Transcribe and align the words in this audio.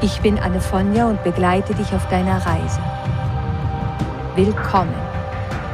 Ich 0.00 0.20
bin 0.20 0.38
Anne 0.38 0.60
Fonja 0.60 1.08
und 1.08 1.24
begleite 1.24 1.74
dich 1.74 1.92
auf 1.92 2.08
deiner 2.08 2.36
Reise. 2.46 2.80
Willkommen 4.36 4.94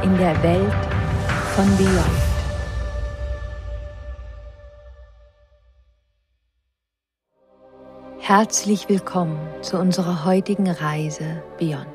in 0.03 0.17
der 0.17 0.43
Welt 0.43 0.73
von 1.55 1.67
Beyond. 1.77 2.25
Herzlich 8.19 8.89
willkommen 8.89 9.39
zu 9.61 9.79
unserer 9.79 10.25
heutigen 10.25 10.71
Reise 10.71 11.43
Beyond. 11.59 11.87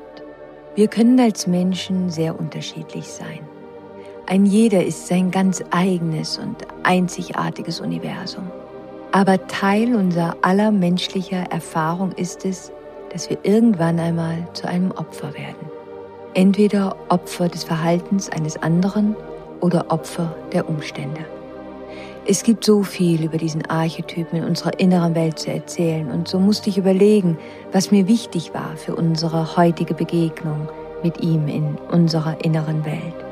Wir 0.76 0.86
können 0.86 1.18
als 1.18 1.48
Menschen 1.48 2.10
sehr 2.10 2.38
unterschiedlich 2.38 3.08
sein. 3.08 3.40
Ein 4.28 4.46
jeder 4.46 4.84
ist 4.84 5.08
sein 5.08 5.32
ganz 5.32 5.64
eigenes 5.72 6.38
und 6.38 6.58
einzigartiges 6.84 7.80
Universum. 7.80 8.48
Aber 9.12 9.44
Teil 9.48 9.96
unserer 9.96 10.36
aller 10.42 10.70
menschlicher 10.70 11.50
Erfahrung 11.50 12.12
ist 12.12 12.44
es, 12.44 12.70
dass 13.12 13.28
wir 13.28 13.38
irgendwann 13.42 13.98
einmal 13.98 14.46
zu 14.52 14.68
einem 14.68 14.92
Opfer 14.92 15.34
werden. 15.34 15.68
Entweder 16.34 16.94
Opfer 17.08 17.48
des 17.48 17.64
Verhaltens 17.64 18.30
eines 18.30 18.56
anderen 18.62 19.16
oder 19.60 19.90
Opfer 19.90 20.36
der 20.52 20.68
Umstände. 20.68 21.24
Es 22.24 22.44
gibt 22.44 22.64
so 22.64 22.84
viel 22.84 23.24
über 23.24 23.36
diesen 23.36 23.66
Archetypen 23.66 24.38
in 24.38 24.44
unserer 24.44 24.78
inneren 24.78 25.16
Welt 25.16 25.40
zu 25.40 25.50
erzählen 25.50 26.08
und 26.12 26.28
so 26.28 26.38
musste 26.38 26.70
ich 26.70 26.78
überlegen, 26.78 27.36
was 27.72 27.90
mir 27.90 28.06
wichtig 28.06 28.54
war 28.54 28.76
für 28.76 28.94
unsere 28.94 29.56
heutige 29.56 29.94
Begegnung 29.94 30.68
mit 31.02 31.20
ihm 31.20 31.48
in 31.48 31.76
unserer 31.90 32.44
inneren 32.44 32.84
Welt. 32.84 33.29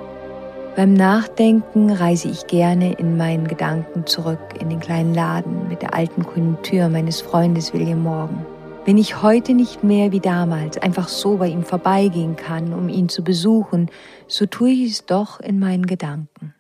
Beim 0.79 0.93
Nachdenken 0.93 1.91
reise 1.91 2.29
ich 2.29 2.47
gerne 2.47 2.93
in 2.93 3.17
meinen 3.17 3.49
Gedanken 3.49 4.07
zurück 4.07 4.39
in 4.61 4.71
den 4.71 4.79
kleinen 4.79 5.13
Laden 5.13 5.67
mit 5.67 5.83
der 5.83 5.93
alten 5.93 6.23
Tür 6.63 6.89
meines 6.89 7.21
Freundes 7.21 7.75
William 7.75 8.05
Morgan. 8.05 8.47
Wenn 8.85 8.97
ich 8.97 9.21
heute 9.21 9.55
nicht 9.55 9.83
mehr 9.83 10.13
wie 10.13 10.21
damals 10.21 10.79
einfach 10.79 11.09
so 11.09 11.39
bei 11.39 11.49
ihm 11.49 11.65
vorbeigehen 11.65 12.37
kann, 12.37 12.73
um 12.73 12.89
ihn 12.89 13.09
zu 13.09 13.25
besuchen, 13.25 13.91
so 14.29 14.47
tue 14.47 14.71
ich 14.71 14.93
es 14.93 15.05
doch 15.05 15.41
in 15.41 15.59
meinen 15.59 15.87
Gedanken. 15.87 16.55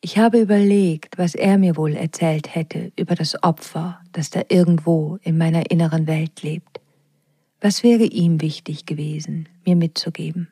Ich 0.00 0.16
habe 0.16 0.38
überlegt, 0.38 1.18
was 1.18 1.34
er 1.34 1.58
mir 1.58 1.76
wohl 1.76 1.96
erzählt 1.96 2.54
hätte 2.54 2.92
über 2.94 3.16
das 3.16 3.42
Opfer, 3.42 3.98
das 4.12 4.30
da 4.30 4.42
irgendwo 4.48 5.18
in 5.22 5.36
meiner 5.36 5.72
inneren 5.72 6.06
Welt 6.06 6.44
lebt. 6.44 6.80
Was 7.60 7.82
wäre 7.82 8.04
ihm 8.04 8.40
wichtig 8.40 8.86
gewesen, 8.86 9.48
mir 9.66 9.74
mitzugeben? 9.74 10.46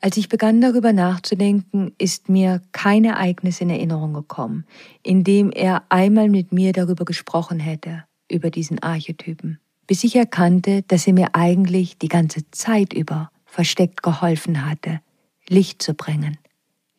Als 0.00 0.16
ich 0.16 0.28
begann 0.28 0.60
darüber 0.60 0.92
nachzudenken, 0.92 1.92
ist 1.98 2.28
mir 2.28 2.62
kein 2.72 3.04
Ereignis 3.04 3.60
in 3.60 3.68
Erinnerung 3.68 4.14
gekommen, 4.14 4.64
in 5.02 5.24
dem 5.24 5.50
er 5.50 5.82
einmal 5.88 6.28
mit 6.28 6.52
mir 6.52 6.72
darüber 6.72 7.04
gesprochen 7.04 7.58
hätte, 7.58 8.04
über 8.30 8.50
diesen 8.50 8.80
Archetypen, 8.80 9.58
bis 9.86 10.04
ich 10.04 10.14
erkannte, 10.14 10.82
dass 10.82 11.06
er 11.06 11.14
mir 11.14 11.34
eigentlich 11.34 11.98
die 11.98 12.08
ganze 12.08 12.48
Zeit 12.52 12.92
über 12.92 13.30
versteckt 13.44 14.02
geholfen 14.02 14.64
hatte, 14.64 15.00
Licht 15.48 15.82
zu 15.82 15.94
bringen 15.94 16.38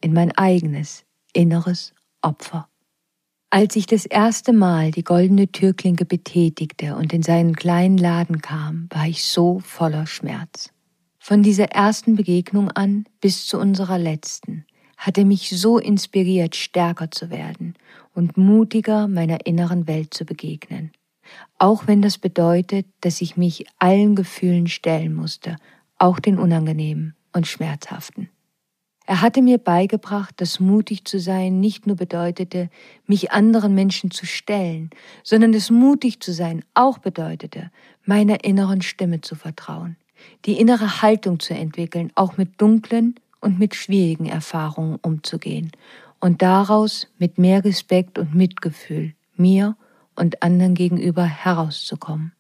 in 0.02 0.14
mein 0.14 0.32
eigenes, 0.38 1.06
inneres 1.34 1.94
Opfer. 2.22 2.68
Als 3.50 3.76
ich 3.76 3.86
das 3.86 4.06
erste 4.06 4.54
Mal 4.54 4.92
die 4.92 5.04
goldene 5.04 5.52
Türklinke 5.52 6.06
betätigte 6.06 6.96
und 6.96 7.14
in 7.14 7.24
seinen 7.24 7.56
kleinen 7.56 7.98
Laden 7.98 8.42
kam, 8.42 8.88
war 8.92 9.08
ich 9.08 9.24
so 9.24 9.60
voller 9.60 10.06
Schmerz. 10.06 10.72
Von 11.30 11.44
dieser 11.44 11.66
ersten 11.66 12.16
Begegnung 12.16 12.72
an 12.72 13.06
bis 13.22 13.46
zu 13.46 13.60
unserer 13.60 14.00
letzten 14.00 14.66
hat 14.98 15.16
er 15.16 15.26
mich 15.26 15.52
so 15.52 15.78
inspiriert, 15.78 16.56
stärker 16.56 17.12
zu 17.12 17.30
werden 17.30 17.76
und 18.16 18.36
mutiger 18.36 19.08
meiner 19.08 19.46
inneren 19.46 19.86
Welt 19.86 20.12
zu 20.12 20.26
begegnen. 20.26 20.92
Auch 21.60 21.86
wenn 21.86 22.02
das 22.02 22.18
bedeutet, 22.18 22.88
dass 23.02 23.22
ich 23.22 23.38
mich 23.38 23.68
allen 23.78 24.16
Gefühlen 24.16 24.66
stellen 24.66 25.14
musste, 25.14 25.58
auch 26.00 26.20
den 26.20 26.40
unangenehmen 26.40 27.16
und 27.32 27.46
schmerzhaften. 27.46 28.30
Er 29.06 29.22
hatte 29.22 29.44
mir 29.44 29.60
beigebracht, 29.60 30.34
dass 30.42 30.60
mutig 30.60 31.06
zu 31.06 31.20
sein 31.20 31.60
nicht 31.60 31.86
nur 31.86 31.96
bedeutete, 31.96 32.72
mich 33.06 33.32
anderen 33.32 33.76
Menschen 33.76 34.10
zu 34.10 34.26
stellen, 34.26 34.90
sondern 35.24 35.52
dass 35.52 35.70
mutig 35.70 36.22
zu 36.22 36.34
sein 36.34 36.66
auch 36.74 36.98
bedeutete, 36.98 37.70
meiner 38.04 38.44
inneren 38.44 38.82
Stimme 38.82 39.22
zu 39.22 39.36
vertrauen 39.36 39.96
die 40.46 40.60
innere 40.60 41.02
Haltung 41.02 41.40
zu 41.40 41.54
entwickeln, 41.54 42.12
auch 42.16 42.38
mit 42.38 42.62
dunklen 42.62 43.16
und 43.42 43.60
mit 43.60 43.76
schwierigen 43.76 44.26
Erfahrungen 44.26 45.00
umzugehen 45.02 45.72
und 46.20 46.42
daraus 46.42 47.08
mit 47.18 47.38
mehr 47.38 47.64
Respekt 47.64 48.18
und 48.20 48.36
Mitgefühl 48.36 49.14
mir 49.36 49.78
und 50.16 50.44
anderen 50.44 50.76
gegenüber 50.76 51.24
herauszukommen. 51.24 52.34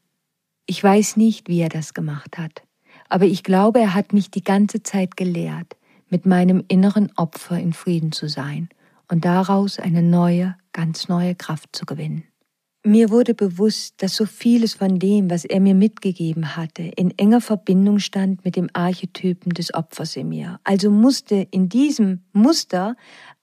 Ich 0.65 0.83
weiß 0.83 1.17
nicht, 1.17 1.47
wie 1.47 1.61
er 1.61 1.69
das 1.69 1.93
gemacht 1.93 2.37
hat, 2.37 2.63
aber 3.07 3.25
ich 3.25 3.43
glaube, 3.43 3.79
er 3.79 3.93
hat 3.93 4.13
mich 4.13 4.29
die 4.29 4.43
ganze 4.43 4.83
Zeit 4.83 5.17
gelehrt, 5.17 5.77
mit 6.09 6.25
meinem 6.25 6.63
inneren 6.67 7.11
Opfer 7.15 7.57
in 7.57 7.73
Frieden 7.73 8.11
zu 8.11 8.27
sein 8.27 8.69
und 9.07 9.25
daraus 9.25 9.79
eine 9.79 10.03
neue, 10.03 10.55
ganz 10.73 11.07
neue 11.07 11.35
Kraft 11.35 11.75
zu 11.75 11.85
gewinnen. 11.85 12.23
Mir 12.85 13.09
wurde 13.09 13.33
bewusst, 13.33 14.01
dass 14.01 14.15
so 14.15 14.25
vieles 14.25 14.75
von 14.75 14.99
dem, 14.99 15.29
was 15.29 15.43
er 15.43 15.59
mir 15.59 15.75
mitgegeben 15.75 16.55
hatte, 16.55 16.83
in 16.83 17.11
enger 17.17 17.41
Verbindung 17.41 17.99
stand 17.99 18.45
mit 18.45 18.55
dem 18.55 18.69
Archetypen 18.71 19.51
des 19.51 19.73
Opfers 19.73 20.15
in 20.15 20.29
mir. 20.29 20.61
Also 20.63 20.89
musste 20.89 21.45
in 21.51 21.67
diesem 21.67 22.23
Muster 22.31 22.95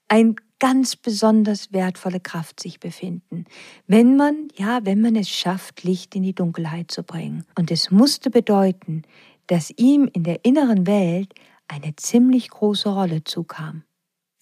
ein 0.07 0.37
ganz 0.57 0.95
besonders 0.95 1.71
wertvolle 1.71 2.19
Kraft 2.19 2.59
sich 2.59 2.79
befinden, 2.79 3.45
wenn 3.85 4.15
man, 4.15 4.47
ja, 4.55 4.79
wenn 4.85 5.01
man 5.01 5.15
es 5.15 5.29
schafft, 5.29 5.83
Licht 5.83 6.15
in 6.15 6.23
die 6.23 6.33
Dunkelheit 6.33 6.89
zu 6.89 7.03
bringen. 7.03 7.43
Und 7.55 7.69
es 7.69 7.91
musste 7.91 8.31
bedeuten, 8.31 9.03
dass 9.45 9.71
ihm 9.77 10.09
in 10.11 10.23
der 10.23 10.45
inneren 10.45 10.87
Welt 10.87 11.35
eine 11.67 11.95
ziemlich 11.95 12.49
große 12.49 12.89
Rolle 12.89 13.23
zukam. 13.23 13.83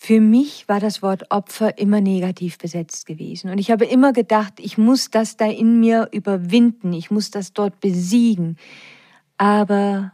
Für 0.05 0.21
mich 0.21 0.69
war 0.69 0.79
das 0.79 1.01
Wort 1.01 1.31
Opfer 1.31 1.79
immer 1.79 1.99
negativ 1.99 2.59
besetzt 2.59 3.07
gewesen. 3.07 3.49
Und 3.49 3.57
ich 3.57 3.71
habe 3.71 3.85
immer 3.85 4.13
gedacht, 4.13 4.53
ich 4.59 4.77
muss 4.77 5.09
das 5.09 5.35
da 5.35 5.47
in 5.47 5.79
mir 5.79 6.09
überwinden, 6.11 6.93
ich 6.93 7.09
muss 7.09 7.31
das 7.31 7.53
dort 7.53 7.79
besiegen. 7.79 8.57
Aber 9.37 10.13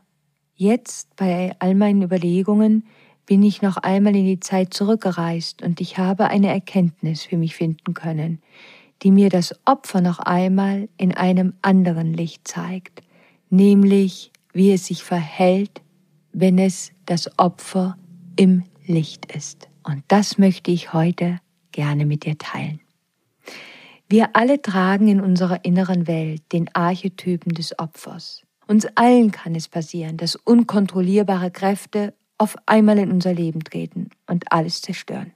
jetzt, 0.56 1.14
bei 1.18 1.58
all 1.60 1.76
meinen 1.76 2.04
Überlegungen, 2.04 2.86
bin 3.26 3.44
ich 3.44 3.62
noch 3.62 3.76
einmal 3.76 4.16
in 4.16 4.24
die 4.24 4.40
Zeit 4.40 4.74
zurückgereist 4.74 5.62
und 5.62 5.82
ich 5.82 5.98
habe 5.98 6.30
eine 6.30 6.48
Erkenntnis 6.48 7.24
für 7.24 7.36
mich 7.36 7.58
finden 7.58 7.94
können, 7.94 8.42
die 9.04 9.12
mir 9.12 9.28
das 9.28 9.54
Opfer 9.66 10.00
noch 10.00 10.20
einmal 10.20 10.88
in 10.96 11.14
einem 11.14 11.52
anderen 11.62 12.14
Licht 12.14 12.48
zeigt, 12.48 13.02
nämlich 13.50 14.32
wie 14.54 14.72
es 14.72 14.86
sich 14.86 15.04
verhält, 15.04 15.82
wenn 16.32 16.60
es 16.60 16.94
das 17.06 17.38
Opfer 17.38 17.98
im 18.38 18.64
Licht 18.88 19.36
ist. 19.36 19.68
Und 19.84 20.04
das 20.08 20.38
möchte 20.38 20.72
ich 20.72 20.94
heute 20.94 21.40
gerne 21.72 22.06
mit 22.06 22.26
dir 22.26 22.38
teilen. 22.38 22.80
Wir 24.08 24.36
alle 24.36 24.62
tragen 24.62 25.08
in 25.08 25.22
unserer 25.22 25.64
inneren 25.64 26.06
Welt 26.06 26.44
den 26.52 26.70
Archetypen 26.74 27.54
des 27.54 27.80
Opfers. 27.80 28.44
Uns 28.68 28.86
allen 28.96 29.32
kann 29.32 29.56
es 29.56 29.68
passieren, 29.68 30.18
dass 30.18 30.36
unkontrollierbare 30.36 31.52
Kräfte 31.52 32.14
auf 32.38 32.56
einmal 32.66 32.98
in 33.00 33.12
unser 33.12 33.34
Leben 33.34 33.64
treten 33.64 34.10
und 34.28 34.52
alles 34.52 34.82
zerstören. 34.82 35.32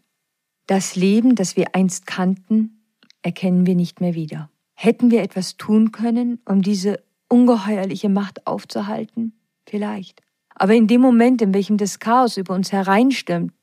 Das 0.67 0.95
Leben, 0.95 1.35
das 1.35 1.55
wir 1.55 1.75
einst 1.75 2.07
kannten, 2.07 2.81
erkennen 3.21 3.65
wir 3.65 3.75
nicht 3.75 4.01
mehr 4.01 4.15
wieder. 4.15 4.49
Hätten 4.73 5.11
wir 5.11 5.21
etwas 5.21 5.57
tun 5.57 5.91
können, 5.91 6.39
um 6.45 6.61
diese 6.61 7.03
ungeheuerliche 7.29 8.09
Macht 8.09 8.45
aufzuhalten? 8.47 9.33
Vielleicht. 9.67 10.21
Aber 10.49 10.73
in 10.73 10.87
dem 10.87 11.01
Moment, 11.01 11.41
in 11.41 11.53
welchem 11.53 11.77
das 11.77 11.99
Chaos 11.99 12.37
über 12.37 12.53
uns 12.53 12.71
hereinstürmt, 12.71 13.53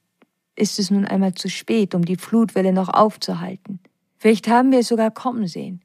ist 0.57 0.79
es 0.79 0.91
nun 0.91 1.05
einmal 1.05 1.35
zu 1.35 1.49
spät, 1.49 1.95
um 1.95 2.05
die 2.05 2.17
Flutwelle 2.17 2.73
noch 2.73 2.89
aufzuhalten. 2.89 3.81
Vielleicht 4.19 4.49
haben 4.49 4.71
wir 4.71 4.81
es 4.81 4.89
sogar 4.89 5.11
kommen 5.11 5.47
sehen. 5.47 5.83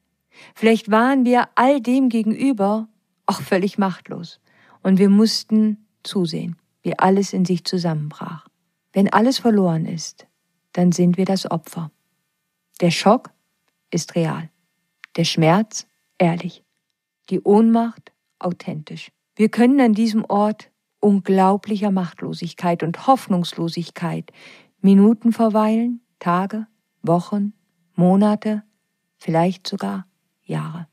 Vielleicht 0.55 0.91
waren 0.91 1.25
wir 1.25 1.49
all 1.55 1.81
dem 1.81 2.09
gegenüber 2.09 2.87
auch 3.25 3.41
völlig 3.41 3.77
machtlos. 3.77 4.39
Und 4.83 4.99
wir 4.99 5.09
mussten 5.09 5.87
zusehen, 6.03 6.57
wie 6.81 6.97
alles 6.97 7.33
in 7.33 7.45
sich 7.45 7.65
zusammenbrach. 7.65 8.47
Wenn 8.93 9.11
alles 9.11 9.39
verloren 9.39 9.85
ist, 9.85 10.27
dann 10.73 10.91
sind 10.91 11.17
wir 11.17 11.25
das 11.25 11.49
Opfer. 11.49 11.91
Der 12.81 12.91
Schock 12.91 13.31
ist 13.91 14.15
real. 14.15 14.49
Der 15.15 15.23
Schmerz 15.23 15.87
ehrlich. 16.17 16.63
die 17.29 17.41
Ohnmacht 17.41 18.13
authentisch. 18.39 19.11
Wir 19.35 19.49
können 19.49 19.81
an 19.81 19.93
diesem 19.93 20.23
Ort 20.25 20.71
unglaublicher 20.99 21.91
Machtlosigkeit 21.91 22.83
und 22.83 23.07
Hoffnungslosigkeit 23.07 24.31
Minuten 24.81 25.31
verweilen, 25.31 26.01
Tage, 26.19 26.67
Wochen, 27.01 27.53
Monate, 27.95 28.63
vielleicht 29.17 29.67
sogar 29.67 30.05
Jahre. 30.44 30.88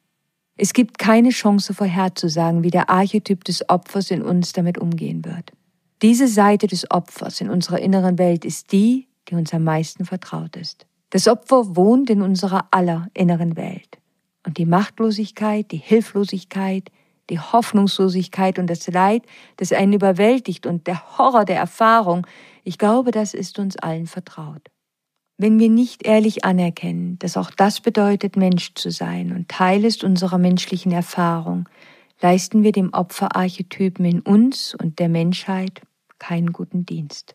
Es 0.57 0.73
gibt 0.73 0.99
keine 0.99 1.31
Chance 1.31 1.75
vorherzusagen, 1.75 2.63
wie 2.63 2.71
der 2.71 2.89
Archetyp 2.89 3.45
des 3.45 3.69
Opfers 3.69 4.11
in 4.11 4.23
uns 4.23 4.53
damit 4.53 4.79
umgehen 4.79 5.25
wird. 5.25 5.53
Diese 6.01 6.29
Seite 6.29 6.67
des 6.67 6.91
Opfers 6.91 7.41
in 7.41 7.51
unserer 7.51 7.81
inneren 7.81 8.19
Welt 8.19 8.45
ist 8.45 8.73
die, 8.73 9.09
die 9.29 9.35
uns 9.35 9.53
am 9.53 9.65
meisten 9.65 10.05
vertraut 10.05 10.57
ist. 10.57 10.87
Das 11.11 11.29
Opfer 11.29 11.77
wohnt 11.77 12.11
in 12.11 12.23
unserer 12.23 12.69
aller 12.71 13.09
inneren 13.15 13.57
Welt. 13.57 13.99
Und 14.47 14.59
die 14.59 14.67
Machtlosigkeit, 14.67 15.71
die 15.71 15.79
Hilflosigkeit, 15.79 16.91
die 17.31 17.41
Hoffnungslosigkeit 17.41 18.59
und 18.59 18.69
das 18.69 18.87
Leid, 18.87 19.23
das 19.57 19.73
einen 19.73 19.93
überwältigt 19.93 20.67
und 20.67 20.87
der 20.87 21.19
Horror 21.19 21.45
der 21.45 21.57
Erfahrung, 21.57 22.27
ich 22.65 22.79
glaube, 22.79 23.11
das 23.11 23.35
ist 23.35 23.59
uns 23.59 23.77
allen 23.77 24.07
vertraut. 24.07 24.71
Wenn 25.37 25.59
wir 25.59 25.69
nicht 25.69 26.07
ehrlich 26.07 26.45
anerkennen, 26.45 27.19
dass 27.19 27.37
auch 27.37 27.51
das 27.51 27.81
bedeutet, 27.81 28.37
Mensch 28.37 28.75
zu 28.75 28.91
sein 28.91 29.33
und 29.33 29.49
Teil 29.49 29.85
ist 29.85 30.05
unserer 30.05 30.39
menschlichen 30.39 30.93
Erfahrung, 30.93 31.69
leisten 32.21 32.63
wir 32.63 32.73
dem 32.73 32.93
Opferarchetypen 32.93 34.05
in 34.05 34.21
uns 34.21 34.75
und 34.75 34.99
der 35.01 35.09
Menschheit 35.09 35.83
keinen 36.19 36.53
guten 36.53 36.87
Dienst. 36.87 37.35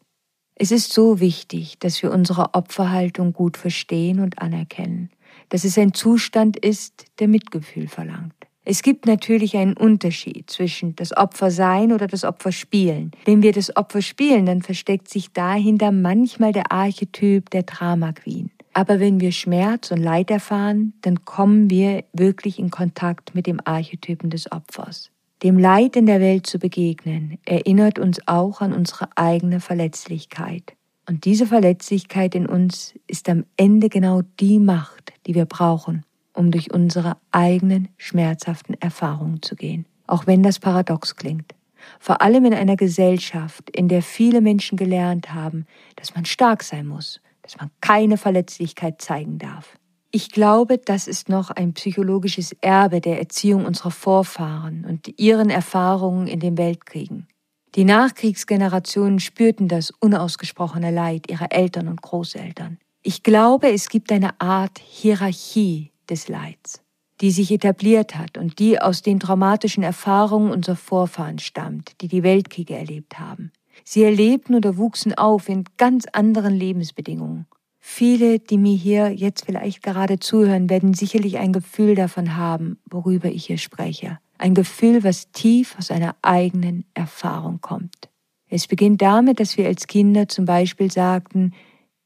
Es 0.56 0.72
ist 0.72 0.94
so 0.94 1.20
wichtig, 1.20 1.80
dass 1.80 2.02
wir 2.02 2.12
unsere 2.12 2.54
Opferhaltung 2.54 3.34
gut 3.34 3.58
verstehen 3.58 4.20
und 4.20 4.40
anerkennen, 4.40 5.10
dass 5.50 5.64
es 5.64 5.78
ein 5.78 5.94
Zustand 5.94 6.58
ist, 6.58 7.06
der 7.20 7.28
Mitgefühl 7.28 7.88
verlangt. 7.88 8.49
Es 8.66 8.84
gibt 8.84 9.06
natürlich 9.06 9.58
einen 9.58 9.74
Unterschied 9.74 10.50
zwischen 10.50 10.96
das 10.96 11.16
Opfer 11.16 11.50
sein 11.50 11.92
oder 11.92 12.08
das 12.08 12.24
Opfer 12.24 12.52
spielen. 12.52 13.12
Wenn 13.26 13.42
wir 13.42 13.52
das 13.52 13.76
Opfer 13.76 14.02
spielen, 14.02 14.46
dann 14.46 14.62
versteckt 14.62 15.10
sich 15.10 15.32
dahinter 15.32 15.92
manchmal 15.92 16.52
der 16.52 16.72
Archetyp 16.72 17.50
der 17.50 17.64
Drama 17.64 18.12
Queen. 18.12 18.52
Aber 18.74 19.00
wenn 19.00 19.20
wir 19.20 19.32
Schmerz 19.32 19.92
und 19.92 20.02
Leid 20.02 20.30
erfahren, 20.30 20.94
dann 21.02 21.26
kommen 21.26 21.70
wir 21.70 22.04
wirklich 22.14 22.60
in 22.60 22.70
Kontakt 22.70 23.34
mit 23.34 23.48
dem 23.48 23.60
Archetypen 23.64 24.30
des 24.30 24.52
Opfers. 24.52 25.10
Dem 25.42 25.58
Leid 25.58 25.96
in 25.96 26.06
der 26.06 26.20
Welt 26.20 26.46
zu 26.46 26.60
begegnen, 26.60 27.40
erinnert 27.46 27.98
uns 27.98 28.20
auch 28.28 28.62
an 28.62 28.74
unsere 28.74 29.08
eigene 29.16 29.62
Verletzlichkeit. 29.62 30.76
Und 31.08 31.26
diese 31.26 31.48
Verletzlichkeit 31.48 32.36
in 32.36 32.46
uns 32.46 32.94
ist 33.08 33.30
am 33.30 33.46
Ende 33.58 33.90
genau 33.90 34.22
die 34.40 34.60
Macht, 34.60 35.14
die 35.26 35.34
wir 35.34 35.46
brauchen, 35.46 36.04
um 36.40 36.52
durch 36.52 36.74
unsere 36.74 37.18
eigenen 37.32 37.90
schmerzhaften 37.98 38.76
Erfahrungen 38.80 39.42
zu 39.42 39.58
gehen, 39.58 39.86
auch 40.08 40.26
wenn 40.26 40.42
das 40.42 40.58
paradox 40.58 41.18
klingt. 41.18 41.54
Vor 42.00 42.22
allem 42.22 42.46
in 42.46 42.54
einer 42.54 42.78
Gesellschaft, 42.78 43.70
in 43.70 43.90
der 43.90 44.02
viele 44.02 44.40
Menschen 44.40 44.78
gelernt 44.78 45.34
haben, 45.34 45.66
dass 45.98 46.16
man 46.16 46.24
stark 46.24 46.64
sein 46.64 46.88
muss, 46.88 47.20
dass 47.42 47.58
man 47.58 47.70
keine 47.82 48.18
Verletzlichkeit 48.18 49.02
zeigen 49.02 49.38
darf. 49.38 49.78
Ich 50.12 50.32
glaube, 50.32 50.78
das 50.78 51.08
ist 51.08 51.28
noch 51.28 51.52
ein 51.52 51.74
psychologisches 51.74 52.54
Erbe 52.62 53.02
der 53.02 53.20
Erziehung 53.20 53.66
unserer 53.66 53.92
Vorfahren 53.92 54.86
und 54.86 55.20
ihren 55.20 55.50
Erfahrungen 55.50 56.28
in 56.28 56.40
den 56.40 56.58
Weltkriegen. 56.58 57.28
Die 57.76 57.84
Nachkriegsgenerationen 57.84 59.20
spürten 59.20 59.68
das 59.68 59.92
unausgesprochene 59.92 60.90
Leid 60.90 61.30
ihrer 61.30 61.52
Eltern 61.52 61.90
und 61.90 62.02
Großeltern. 62.02 62.80
Ich 63.04 63.24
glaube, 63.24 63.72
es 63.72 63.90
gibt 63.90 64.12
eine 64.12 64.40
Art 64.42 64.80
Hierarchie 64.80 65.92
des 66.10 66.28
Leids, 66.28 66.82
die 67.22 67.32
sich 67.32 67.52
etabliert 67.52 68.16
hat 68.16 68.38
und 68.38 68.60
die 68.60 68.82
aus 68.82 69.02
den 69.02 69.20
traumatischen 69.20 69.84
Erfahrungen 69.84 70.52
unserer 70.52 70.76
Vorfahren 70.76 71.40
stammt, 71.40 72.02
die 72.02 72.08
die 72.08 72.24
Weltkriege 72.24 72.76
erlebt 72.76 73.20
haben. 73.20 73.52
Sie 73.84 74.04
erlebten 74.04 74.56
oder 74.56 74.78
wuchsen 74.78 75.14
auf 75.14 75.50
in 75.50 75.64
ganz 75.78 76.06
anderen 76.12 76.54
Lebensbedingungen. 76.54 77.46
Viele, 77.80 78.40
die 78.40 78.58
mir 78.58 78.76
hier 78.76 79.10
jetzt 79.10 79.46
vielleicht 79.46 79.82
gerade 79.82 80.20
zuhören, 80.20 80.70
werden 80.70 80.94
sicherlich 80.94 81.38
ein 81.38 81.54
Gefühl 81.54 81.96
davon 81.96 82.36
haben, 82.36 82.78
worüber 82.90 83.30
ich 83.30 83.46
hier 83.46 83.58
spreche. 83.58 84.20
Ein 84.38 84.54
Gefühl, 84.54 85.04
was 85.04 85.32
tief 85.32 85.76
aus 85.78 85.90
einer 85.90 86.16
eigenen 86.22 86.86
Erfahrung 86.94 87.62
kommt. 87.62 88.10
Es 88.48 88.68
beginnt 88.68 89.02
damit, 89.02 89.40
dass 89.40 89.58
wir 89.58 89.68
als 89.68 89.88
Kinder 89.88 90.28
zum 90.28 90.46
Beispiel 90.46 90.92
sagten, 90.92 91.54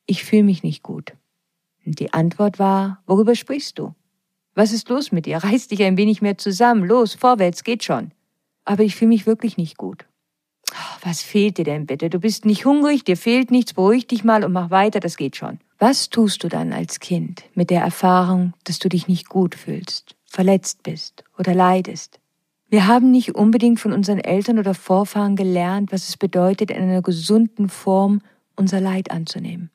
ich 0.05 0.23
fühle 0.23 0.43
mich 0.43 0.63
nicht 0.63 0.83
gut. 0.83 1.13
Und 1.85 1.99
die 1.99 2.13
Antwort 2.13 2.59
war, 2.59 3.01
worüber 3.05 3.35
sprichst 3.35 3.79
du? 3.79 3.93
Was 4.55 4.71
ist 4.71 4.89
los 4.89 5.11
mit 5.11 5.25
dir? 5.25 5.37
Reiß 5.37 5.67
dich 5.67 5.83
ein 5.83 5.97
wenig 5.97 6.21
mehr 6.21 6.37
zusammen. 6.37 6.85
Los, 6.85 7.15
vorwärts, 7.15 7.63
geht 7.63 7.83
schon. 7.83 8.11
Aber 8.65 8.83
ich 8.83 8.95
fühle 8.95 9.09
mich 9.09 9.25
wirklich 9.25 9.57
nicht 9.57 9.77
gut. 9.77 10.05
Was 11.03 11.21
fehlt 11.21 11.57
dir 11.57 11.65
denn 11.65 11.85
bitte? 11.85 12.09
Du 12.09 12.19
bist 12.19 12.45
nicht 12.45 12.65
hungrig, 12.65 13.03
dir 13.03 13.17
fehlt 13.17 13.51
nichts, 13.51 13.73
beruhig 13.73 14.07
dich 14.07 14.23
mal 14.23 14.43
und 14.43 14.53
mach 14.53 14.69
weiter, 14.69 14.99
das 14.99 15.17
geht 15.17 15.35
schon. 15.35 15.59
Was 15.77 16.09
tust 16.09 16.43
du 16.43 16.47
dann 16.47 16.71
als 16.71 16.99
Kind 16.99 17.43
mit 17.55 17.69
der 17.69 17.81
Erfahrung, 17.81 18.53
dass 18.63 18.79
du 18.79 18.89
dich 18.89 19.07
nicht 19.07 19.27
gut 19.27 19.55
fühlst, 19.55 20.15
verletzt 20.25 20.83
bist 20.83 21.23
oder 21.37 21.53
leidest? 21.53 22.19
Wir 22.69 22.87
haben 22.87 23.11
nicht 23.11 23.35
unbedingt 23.35 23.79
von 23.79 23.91
unseren 23.91 24.19
Eltern 24.19 24.57
oder 24.57 24.73
Vorfahren 24.73 25.35
gelernt, 25.35 25.91
was 25.91 26.07
es 26.07 26.17
bedeutet, 26.17 26.71
in 26.71 26.81
einer 26.81 27.01
gesunden 27.01 27.69
Form 27.69 28.21
unser 28.55 28.79
Leid 28.79 29.11
anzunehmen 29.11 29.72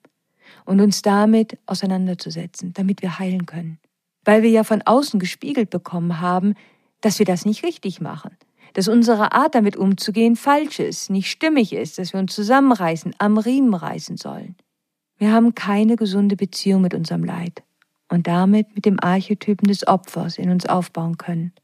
und 0.69 0.83
uns 0.83 1.01
damit 1.01 1.57
auseinanderzusetzen, 1.65 2.75
damit 2.75 3.01
wir 3.01 3.19
heilen 3.19 3.47
können. 3.47 3.79
Weil 4.23 4.43
wir 4.43 4.51
ja 4.51 4.65
von 4.65 4.83
außen 4.83 5.19
gespiegelt 5.19 5.71
bekommen 5.71 6.21
haben, 6.21 6.53
dass 7.01 7.19
wir 7.19 7.25
das 7.25 7.47
nicht 7.47 7.65
richtig 7.65 8.03
machen, 8.03 8.37
dass 8.75 8.87
unsere 8.87 9.33
Art 9.33 9.55
damit 9.55 9.79
umzugehen 9.79 10.37
falsch 10.37 10.79
ist, 10.79 11.09
nicht 11.09 11.31
stimmig 11.31 11.73
ist, 11.73 11.99
dass 11.99 12.13
wir 12.13 12.21
uns 12.21 12.35
zusammenreißen, 12.35 13.15
am 13.17 13.39
Riemen 13.39 13.73
reißen 13.73 14.19
sollen. 14.19 14.57
Wir 15.17 15.33
haben 15.33 15.55
keine 15.55 15.97
gesunde 15.97 16.37
Beziehung 16.37 16.83
mit 16.83 16.93
unserem 16.93 17.25
Leid 17.25 17.63
und 18.11 18.27
damit 18.27 18.75
mit 18.75 18.85
dem 18.85 19.01
Archetypen 19.01 19.69
des 19.69 19.89
Opfers 19.89 20.37
in 20.37 20.51
uns 20.51 20.67
aufbauen 20.67 21.17
können, 21.17 21.55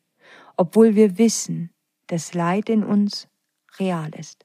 obwohl 0.57 0.95
wir 0.95 1.19
wissen, 1.19 1.69
dass 2.07 2.33
Leid 2.33 2.71
in 2.71 2.83
uns 2.83 3.29
real 3.79 4.11
ist. 4.19 4.44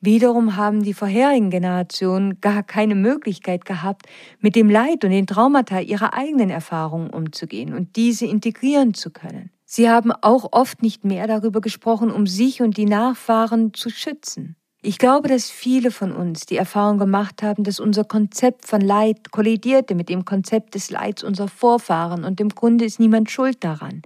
Wiederum 0.00 0.56
haben 0.56 0.84
die 0.84 0.94
vorherigen 0.94 1.50
Generationen 1.50 2.40
gar 2.40 2.62
keine 2.62 2.94
Möglichkeit 2.94 3.64
gehabt, 3.64 4.06
mit 4.40 4.54
dem 4.54 4.70
Leid 4.70 5.04
und 5.04 5.10
den 5.10 5.26
Traumata 5.26 5.80
ihrer 5.80 6.14
eigenen 6.14 6.50
Erfahrungen 6.50 7.10
umzugehen 7.10 7.74
und 7.74 7.96
diese 7.96 8.26
integrieren 8.26 8.94
zu 8.94 9.10
können. 9.10 9.50
Sie 9.64 9.90
haben 9.90 10.12
auch 10.12 10.52
oft 10.52 10.82
nicht 10.82 11.04
mehr 11.04 11.26
darüber 11.26 11.60
gesprochen, 11.60 12.12
um 12.12 12.26
sich 12.26 12.62
und 12.62 12.76
die 12.76 12.86
Nachfahren 12.86 13.74
zu 13.74 13.90
schützen. 13.90 14.54
Ich 14.80 14.98
glaube, 14.98 15.26
dass 15.26 15.50
viele 15.50 15.90
von 15.90 16.12
uns 16.12 16.46
die 16.46 16.56
Erfahrung 16.56 16.98
gemacht 16.98 17.42
haben, 17.42 17.64
dass 17.64 17.80
unser 17.80 18.04
Konzept 18.04 18.66
von 18.66 18.80
Leid 18.80 19.32
kollidierte 19.32 19.96
mit 19.96 20.08
dem 20.08 20.24
Konzept 20.24 20.76
des 20.76 20.90
Leids 20.90 21.24
unserer 21.24 21.48
Vorfahren 21.48 22.22
und 22.22 22.40
im 22.40 22.50
Grunde 22.50 22.84
ist 22.84 23.00
niemand 23.00 23.30
schuld 23.30 23.64
daran. 23.64 24.02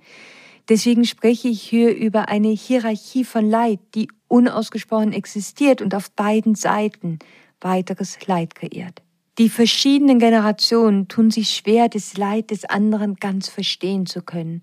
Deswegen 0.71 1.05
spreche 1.05 1.49
ich 1.49 1.61
hier 1.61 1.95
über 1.95 2.29
eine 2.29 2.49
Hierarchie 2.49 3.25
von 3.25 3.49
Leid, 3.49 3.81
die 3.95 4.09
unausgesprochen 4.33 5.13
existiert 5.13 5.83
und 5.83 5.95
auf 5.95 6.11
beiden 6.11 6.55
Seiten 6.55 7.19
weiteres 7.61 8.27
Leid 8.27 8.55
kreiert. 8.55 9.03
Die 9.39 9.51
verschiedenen 9.51 10.19
Generationen 10.19 11.09
tun 11.09 11.31
sich 11.31 11.51
schwer, 11.51 11.89
das 11.89 12.17
Leid 12.17 12.51
des 12.51 12.65
anderen 12.65 13.17
ganz 13.17 13.49
verstehen 13.49 14.07
zu 14.07 14.23
können, 14.23 14.63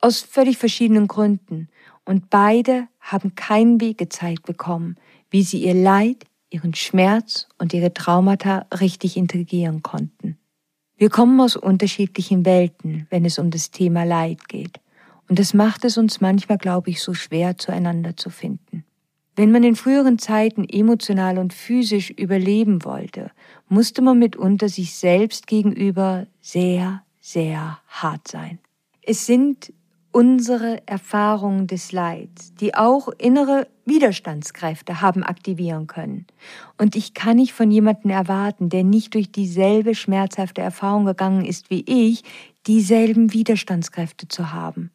aus 0.00 0.20
völlig 0.20 0.58
verschiedenen 0.58 1.08
Gründen. 1.08 1.68
Und 2.04 2.30
beide 2.30 2.88
haben 3.00 3.34
keinen 3.34 3.80
Weg 3.80 3.98
gezeigt 3.98 4.44
bekommen, 4.44 4.96
wie 5.30 5.42
sie 5.42 5.62
ihr 5.62 5.74
Leid, 5.74 6.24
ihren 6.50 6.74
Schmerz 6.74 7.48
und 7.58 7.72
ihre 7.72 7.94
Traumata 7.94 8.66
richtig 8.80 9.16
integrieren 9.16 9.82
konnten. 9.82 10.38
Wir 10.96 11.10
kommen 11.10 11.40
aus 11.40 11.56
unterschiedlichen 11.56 12.44
Welten, 12.44 13.06
wenn 13.10 13.24
es 13.24 13.38
um 13.38 13.50
das 13.50 13.70
Thema 13.70 14.04
Leid 14.04 14.48
geht. 14.48 14.80
Und 15.28 15.38
das 15.38 15.54
macht 15.54 15.84
es 15.84 15.96
uns 15.96 16.20
manchmal, 16.20 16.58
glaube 16.58 16.90
ich, 16.90 17.02
so 17.02 17.14
schwer, 17.14 17.56
zueinander 17.56 18.16
zu 18.16 18.28
finden. 18.28 18.84
Wenn 19.34 19.50
man 19.50 19.62
in 19.62 19.76
früheren 19.76 20.18
Zeiten 20.18 20.64
emotional 20.68 21.38
und 21.38 21.54
physisch 21.54 22.10
überleben 22.10 22.84
wollte, 22.84 23.30
musste 23.68 24.02
man 24.02 24.18
mitunter 24.18 24.68
sich 24.68 24.94
selbst 24.94 25.46
gegenüber 25.46 26.26
sehr, 26.40 27.02
sehr 27.20 27.78
hart 27.88 28.28
sein. 28.28 28.58
Es 29.00 29.24
sind 29.24 29.72
unsere 30.12 30.86
Erfahrungen 30.86 31.66
des 31.66 31.92
Leids, 31.92 32.54
die 32.54 32.74
auch 32.74 33.08
innere 33.16 33.66
Widerstandskräfte 33.86 35.00
haben 35.00 35.22
aktivieren 35.22 35.86
können. 35.86 36.26
Und 36.76 36.94
ich 36.94 37.14
kann 37.14 37.36
nicht 37.36 37.54
von 37.54 37.70
jemandem 37.70 38.10
erwarten, 38.10 38.68
der 38.68 38.84
nicht 38.84 39.14
durch 39.14 39.32
dieselbe 39.32 39.94
schmerzhafte 39.94 40.60
Erfahrung 40.60 41.06
gegangen 41.06 41.44
ist 41.46 41.70
wie 41.70 41.84
ich, 41.86 42.22
dieselben 42.66 43.32
Widerstandskräfte 43.32 44.28
zu 44.28 44.52
haben 44.52 44.90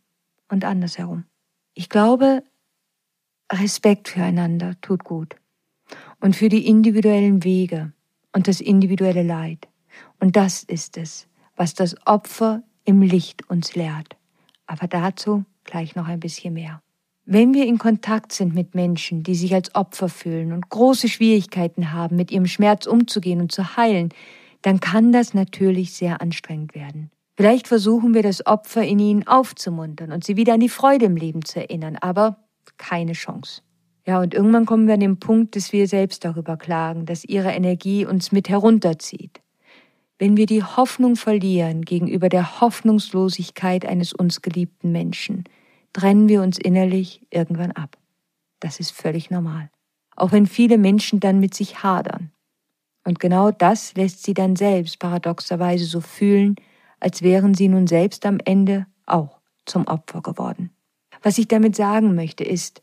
und 0.48 0.64
andersherum. 0.64 1.26
Ich 1.74 1.90
glaube, 1.90 2.44
Respekt 3.52 4.10
füreinander 4.10 4.76
tut 4.82 5.04
gut 5.04 5.36
und 6.20 6.36
für 6.36 6.50
die 6.50 6.68
individuellen 6.68 7.44
Wege 7.44 7.94
und 8.34 8.48
das 8.48 8.60
individuelle 8.60 9.24
Leid. 9.24 9.68
Und 10.20 10.36
das 10.36 10.64
ist 10.64 10.98
es, 10.98 11.28
was 11.56 11.74
das 11.74 11.96
Opfer 12.06 12.64
im 12.84 13.02
Licht 13.02 13.50
uns 13.50 13.76
lehrt. 13.76 14.16
Aber 14.66 14.88
dazu 14.88 15.46
gleich 15.64 15.96
noch 15.96 16.08
ein 16.08 16.20
bisschen 16.20 16.54
mehr. 16.54 16.82
Wenn 17.26 17.54
wir 17.54 17.66
in 17.66 17.78
Kontakt 17.78 18.32
sind 18.32 18.56
mit 18.56 18.74
Menschen, 18.74 19.24
die 19.24 19.36
sich 19.36 19.54
als 19.54 19.76
Opfer 19.76 20.08
fühlen 20.08 20.54
und 20.54 20.70
große 20.70 21.10
Schwierigkeiten 21.10 21.92
haben, 21.92 22.16
mit 22.16 22.32
ihrem 22.32 22.48
Schmerz 22.48 22.86
umzugehen 22.86 23.42
und 23.42 23.52
zu 23.52 23.76
heilen, 23.76 24.10
dann 24.62 24.80
kann 24.80 25.12
das 25.12 25.34
natürlich 25.34 25.94
sehr 25.94 26.22
anstrengend 26.22 26.74
werden. 26.74 27.12
Vielleicht 27.36 27.68
versuchen 27.68 28.14
wir 28.14 28.24
das 28.24 28.46
Opfer 28.46 28.84
in 28.84 29.00
ihnen 29.00 29.28
aufzumuntern 29.28 30.12
und 30.12 30.24
sie 30.24 30.38
wieder 30.38 30.54
an 30.54 30.60
die 30.60 30.70
Freude 30.70 31.06
im 31.06 31.18
Leben 31.18 31.44
zu 31.44 31.60
erinnern, 31.60 31.98
aber 31.98 32.38
keine 32.78 33.14
Chance. 33.14 33.62
Ja, 34.06 34.22
und 34.22 34.34
irgendwann 34.34 34.66
kommen 34.66 34.88
wir 34.88 34.94
an 34.94 35.02
den 35.02 35.20
Punkt, 35.20 35.56
dass 35.56 35.74
wir 35.74 35.88
selbst 35.88 36.24
darüber 36.24 36.56
klagen, 36.56 37.06
dass 37.06 37.26
ihre 37.26 37.52
Energie 37.52 38.06
uns 38.06 38.32
mit 38.32 38.48
herunterzieht. 38.48 39.42
Wenn 40.18 40.38
wir 40.38 40.46
die 40.46 40.64
Hoffnung 40.64 41.16
verlieren 41.16 41.84
gegenüber 41.84 42.30
der 42.30 42.62
Hoffnungslosigkeit 42.62 43.86
eines 43.86 44.14
uns 44.14 44.42
geliebten 44.42 44.92
Menschen, 44.92 45.44
trennen 45.94 46.30
wir 46.30 46.42
uns 46.42 46.58
innerlich 46.58 47.22
irgendwann 47.30 47.72
ab. 47.72 47.98
Das 48.60 48.80
ist 48.80 48.92
völlig 48.92 49.30
normal. 49.30 49.70
Auch 50.16 50.32
wenn 50.32 50.48
viele 50.48 50.78
Menschen 50.78 51.20
dann 51.20 51.40
mit 51.40 51.54
sich 51.54 51.84
hadern. 51.84 52.32
Und 53.04 53.20
genau 53.20 53.52
das 53.52 53.94
lässt 53.96 54.24
sie 54.24 54.34
dann 54.34 54.56
selbst 54.56 55.00
paradoxerweise 55.00 55.86
so 55.86 56.02
fühlen, 56.02 56.56
als 57.00 57.22
wären 57.22 57.54
sie 57.54 57.68
nun 57.68 57.88
selbst 57.88 58.26
am 58.26 58.40
Ende 58.44 58.88
auch 59.06 59.40
zum 59.66 59.86
Opfer 59.86 60.22
geworden. 60.22 60.72
Was 61.22 61.38
ich 61.38 61.48
damit 61.48 61.76
sagen 61.76 62.16
möchte, 62.16 62.44
ist, 62.44 62.82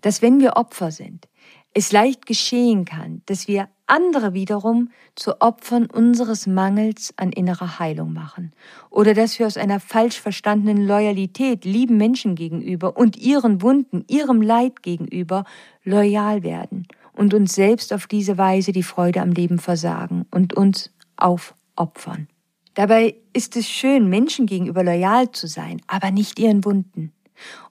dass 0.00 0.22
wenn 0.22 0.40
wir 0.40 0.56
Opfer 0.56 0.90
sind, 0.90 1.28
es 1.74 1.90
leicht 1.92 2.26
geschehen 2.26 2.84
kann, 2.84 3.22
dass 3.26 3.48
wir 3.48 3.68
andere 3.86 4.32
wiederum 4.32 4.90
zu 5.14 5.40
Opfern 5.40 5.86
unseres 5.86 6.46
Mangels 6.46 7.12
an 7.16 7.32
innerer 7.32 7.78
Heilung 7.78 8.12
machen 8.12 8.52
oder 8.90 9.12
dass 9.12 9.38
wir 9.38 9.46
aus 9.46 9.56
einer 9.56 9.80
falsch 9.80 10.20
verstandenen 10.20 10.86
Loyalität 10.86 11.64
lieben 11.64 11.96
Menschen 11.96 12.34
gegenüber 12.34 12.96
und 12.96 13.16
ihren 13.16 13.60
Wunden, 13.60 14.04
ihrem 14.08 14.40
Leid 14.40 14.82
gegenüber 14.82 15.44
loyal 15.82 16.42
werden 16.42 16.86
und 17.12 17.34
uns 17.34 17.54
selbst 17.54 17.92
auf 17.92 18.06
diese 18.06 18.38
Weise 18.38 18.72
die 18.72 18.82
Freude 18.82 19.20
am 19.20 19.32
Leben 19.32 19.58
versagen 19.58 20.24
und 20.30 20.54
uns 20.54 20.90
aufopfern. 21.16 22.28
Dabei 22.74 23.16
ist 23.32 23.56
es 23.56 23.68
schön, 23.68 24.08
Menschen 24.08 24.46
gegenüber 24.46 24.82
loyal 24.82 25.30
zu 25.30 25.46
sein, 25.46 25.80
aber 25.86 26.10
nicht 26.10 26.38
ihren 26.38 26.64
Wunden. 26.64 27.12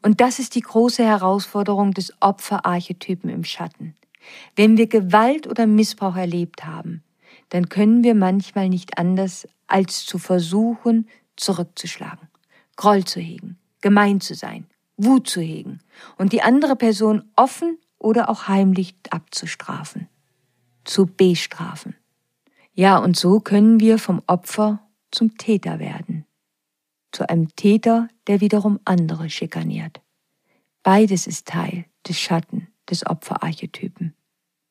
Und 0.01 0.21
das 0.21 0.39
ist 0.39 0.55
die 0.55 0.61
große 0.61 1.03
Herausforderung 1.03 1.91
des 1.93 2.13
Opferarchetypen 2.19 3.29
im 3.29 3.43
Schatten. 3.43 3.95
Wenn 4.55 4.77
wir 4.77 4.87
Gewalt 4.87 5.47
oder 5.47 5.67
Missbrauch 5.67 6.15
erlebt 6.15 6.65
haben, 6.65 7.03
dann 7.49 7.69
können 7.69 8.03
wir 8.03 8.15
manchmal 8.15 8.69
nicht 8.69 8.97
anders, 8.97 9.47
als 9.67 10.05
zu 10.05 10.17
versuchen, 10.17 11.07
zurückzuschlagen, 11.35 12.29
Groll 12.75 13.05
zu 13.05 13.19
hegen, 13.19 13.57
gemein 13.81 14.21
zu 14.21 14.33
sein, 14.33 14.67
Wut 14.97 15.27
zu 15.27 15.41
hegen 15.41 15.79
und 16.17 16.33
die 16.33 16.41
andere 16.41 16.75
Person 16.75 17.23
offen 17.35 17.77
oder 17.97 18.29
auch 18.29 18.47
heimlich 18.47 18.95
abzustrafen, 19.09 20.07
zu 20.83 21.05
bestrafen. 21.05 21.95
Ja, 22.73 22.97
und 22.97 23.15
so 23.15 23.39
können 23.39 23.79
wir 23.79 23.99
vom 23.99 24.21
Opfer 24.27 24.79
zum 25.11 25.37
Täter 25.37 25.79
werden 25.79 26.25
zu 27.13 27.29
einem 27.29 27.55
Täter, 27.55 28.09
der 28.27 28.41
wiederum 28.41 28.79
andere 28.85 29.29
schikaniert. 29.29 30.01
Beides 30.83 31.27
ist 31.27 31.47
Teil 31.47 31.85
des 32.07 32.19
Schatten 32.19 32.67
des 32.89 33.05
Opferarchetypen. 33.05 34.13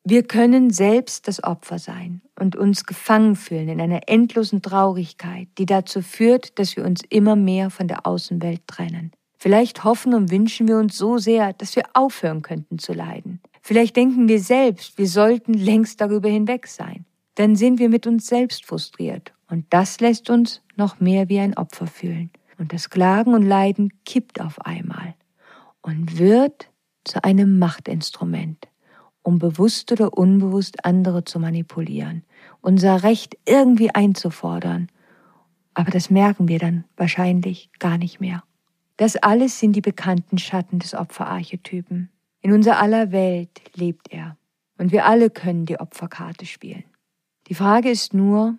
Wir 0.05 0.25
können 0.25 0.71
selbst 0.71 1.29
das 1.29 1.43
Opfer 1.45 1.79
sein 1.79 2.23
und 2.39 2.57
uns 2.57 2.85
gefangen 2.87 3.37
fühlen 3.37 3.69
in 3.69 3.81
einer 3.81 4.09
endlosen 4.09 4.61
Traurigkeit, 4.61 5.49
die 5.59 5.67
dazu 5.67 6.03
führt, 6.03 6.59
dass 6.59 6.77
wir 6.77 6.85
uns 6.85 7.03
immer 7.09 7.37
mehr 7.37 7.71
von 7.71 7.87
der 7.87 8.05
Außenwelt 8.05 8.67
trennen. 8.67 9.13
Vielleicht 9.39 9.85
hoffen 9.85 10.13
und 10.15 10.31
wünschen 10.31 10.67
wir 10.67 10.77
uns 10.77 10.97
so 10.97 11.19
sehr, 11.19 11.53
dass 11.53 11.77
wir 11.77 11.85
aufhören 11.95 12.43
könnten 12.43 12.79
zu 12.79 12.93
leiden. 12.93 13.41
Vielleicht 13.63 13.97
denken 13.97 14.29
wir 14.29 14.41
selbst, 14.41 14.99
wir 14.99 15.07
sollten 15.07 15.55
längst 15.55 16.01
darüber 16.01 16.29
hinweg 16.29 16.67
sein. 16.67 17.05
Dann 17.37 17.55
sind 17.55 17.79
wir 17.79 17.89
mit 17.89 18.07
uns 18.07 18.27
selbst 18.27 18.67
frustriert 18.67 19.33
und 19.53 19.67
das 19.69 20.01
lässt 20.01 20.31
uns 20.31 20.63
noch 20.77 20.99
mehr 20.99 21.29
wie 21.29 21.39
ein 21.39 21.55
Opfer 21.59 21.87
fühlen. 21.87 22.31
Und 22.57 22.73
das 22.73 22.89
Klagen 22.89 23.35
und 23.35 23.43
Leiden 23.43 23.93
kippt 24.07 24.41
auf 24.41 24.59
einmal 24.63 25.15
und 25.83 26.19
wird 26.19 26.71
zu 27.05 27.23
einem 27.23 27.59
Machtinstrument, 27.59 28.69
um 29.21 29.39
bewusst 29.39 29.93
oder 29.93 30.17
unbewusst 30.17 30.87
andere 30.87 31.25
zu 31.25 31.39
manipulieren, 31.39 32.25
unser 32.63 33.03
Recht 33.03 33.37
irgendwie 33.45 33.95
einzufordern. 33.95 34.89
Aber 35.75 35.91
das 35.91 36.09
merken 36.09 36.49
wir 36.49 36.59
dann 36.59 36.85
wahrscheinlich 36.97 37.69
gar 37.79 37.99
nicht 37.99 38.21
mehr. 38.21 38.45
Das 38.97 39.17
alles 39.17 39.61
sind 39.61 39.77
die 39.77 39.83
bekannten 39.83 40.39
Schatten 40.39 40.79
des 40.79 40.95
Opferarchetypen. 40.95 42.09
In 42.41 42.55
unser 42.55 42.81
aller 42.81 43.13
Welt 43.13 43.61
lebt 43.75 44.11
er. 44.11 44.39
Und 44.79 44.93
wir 44.93 45.05
alle 45.05 45.29
können 45.29 45.67
die 45.67 45.79
Opferkarte 45.79 46.47
spielen. 46.47 46.85
Die 47.49 47.55
Frage 47.55 47.91
ist 47.91 48.15
nur, 48.15 48.57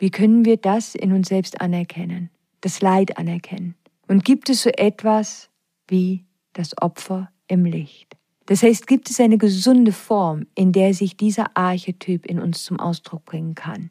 wie 0.00 0.10
können 0.10 0.46
wir 0.46 0.56
das 0.56 0.94
in 0.94 1.12
uns 1.12 1.28
selbst 1.28 1.60
anerkennen, 1.60 2.30
das 2.62 2.80
Leid 2.80 3.18
anerkennen? 3.18 3.74
Und 4.08 4.24
gibt 4.24 4.48
es 4.48 4.62
so 4.62 4.70
etwas 4.70 5.50
wie 5.88 6.24
das 6.54 6.76
Opfer 6.80 7.30
im 7.48 7.66
Licht? 7.66 8.16
Das 8.46 8.62
heißt, 8.62 8.86
gibt 8.86 9.10
es 9.10 9.20
eine 9.20 9.36
gesunde 9.36 9.92
Form, 9.92 10.46
in 10.54 10.72
der 10.72 10.94
sich 10.94 11.18
dieser 11.18 11.54
Archetyp 11.54 12.24
in 12.24 12.40
uns 12.40 12.64
zum 12.64 12.80
Ausdruck 12.80 13.26
bringen 13.26 13.54
kann? 13.54 13.90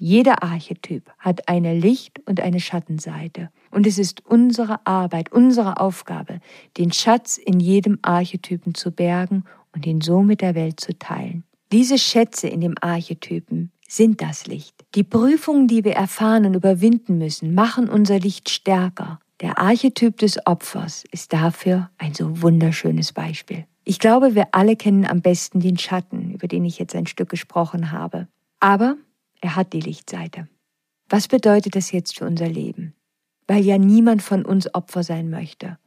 Jeder 0.00 0.42
Archetyp 0.42 1.08
hat 1.18 1.48
eine 1.48 1.78
Licht- 1.78 2.20
und 2.26 2.40
eine 2.40 2.58
Schattenseite. 2.58 3.50
Und 3.70 3.86
es 3.86 3.98
ist 3.98 4.26
unsere 4.26 4.84
Arbeit, 4.86 5.30
unsere 5.30 5.78
Aufgabe, 5.78 6.40
den 6.76 6.92
Schatz 6.92 7.36
in 7.36 7.60
jedem 7.60 8.00
Archetypen 8.02 8.74
zu 8.74 8.90
bergen 8.90 9.44
und 9.72 9.86
ihn 9.86 10.00
so 10.00 10.22
mit 10.22 10.40
der 10.40 10.56
Welt 10.56 10.80
zu 10.80 10.98
teilen. 10.98 11.44
Diese 11.70 11.96
Schätze 11.96 12.48
in 12.48 12.60
dem 12.60 12.74
Archetypen 12.80 13.70
sind 13.88 14.22
das 14.22 14.46
Licht. 14.46 14.84
Die 14.94 15.02
Prüfungen, 15.02 15.66
die 15.66 15.82
wir 15.82 15.94
erfahren 15.94 16.46
und 16.46 16.54
überwinden 16.54 17.18
müssen, 17.18 17.54
machen 17.54 17.88
unser 17.88 18.20
Licht 18.20 18.48
stärker. 18.50 19.18
Der 19.40 19.58
Archetyp 19.58 20.18
des 20.18 20.46
Opfers 20.46 21.04
ist 21.10 21.32
dafür 21.32 21.90
ein 21.98 22.14
so 22.14 22.42
wunderschönes 22.42 23.12
Beispiel. 23.12 23.66
Ich 23.84 23.98
glaube, 23.98 24.34
wir 24.34 24.48
alle 24.52 24.76
kennen 24.76 25.06
am 25.06 25.22
besten 25.22 25.60
den 25.60 25.78
Schatten, 25.78 26.32
über 26.32 26.46
den 26.46 26.64
ich 26.64 26.78
jetzt 26.78 26.94
ein 26.94 27.06
Stück 27.06 27.30
gesprochen 27.30 27.90
habe. 27.90 28.28
Aber 28.60 28.96
er 29.40 29.56
hat 29.56 29.72
die 29.72 29.80
Lichtseite. 29.80 30.48
Was 31.08 31.28
bedeutet 31.28 31.74
das 31.74 31.90
jetzt 31.90 32.18
für 32.18 32.26
unser 32.26 32.48
Leben? 32.48 32.94
Weil 33.46 33.64
ja 33.64 33.78
niemand 33.78 34.22
von 34.22 34.44
uns 34.44 34.74
Opfer 34.74 35.02
sein 35.02 35.30
möchte. 35.30 35.78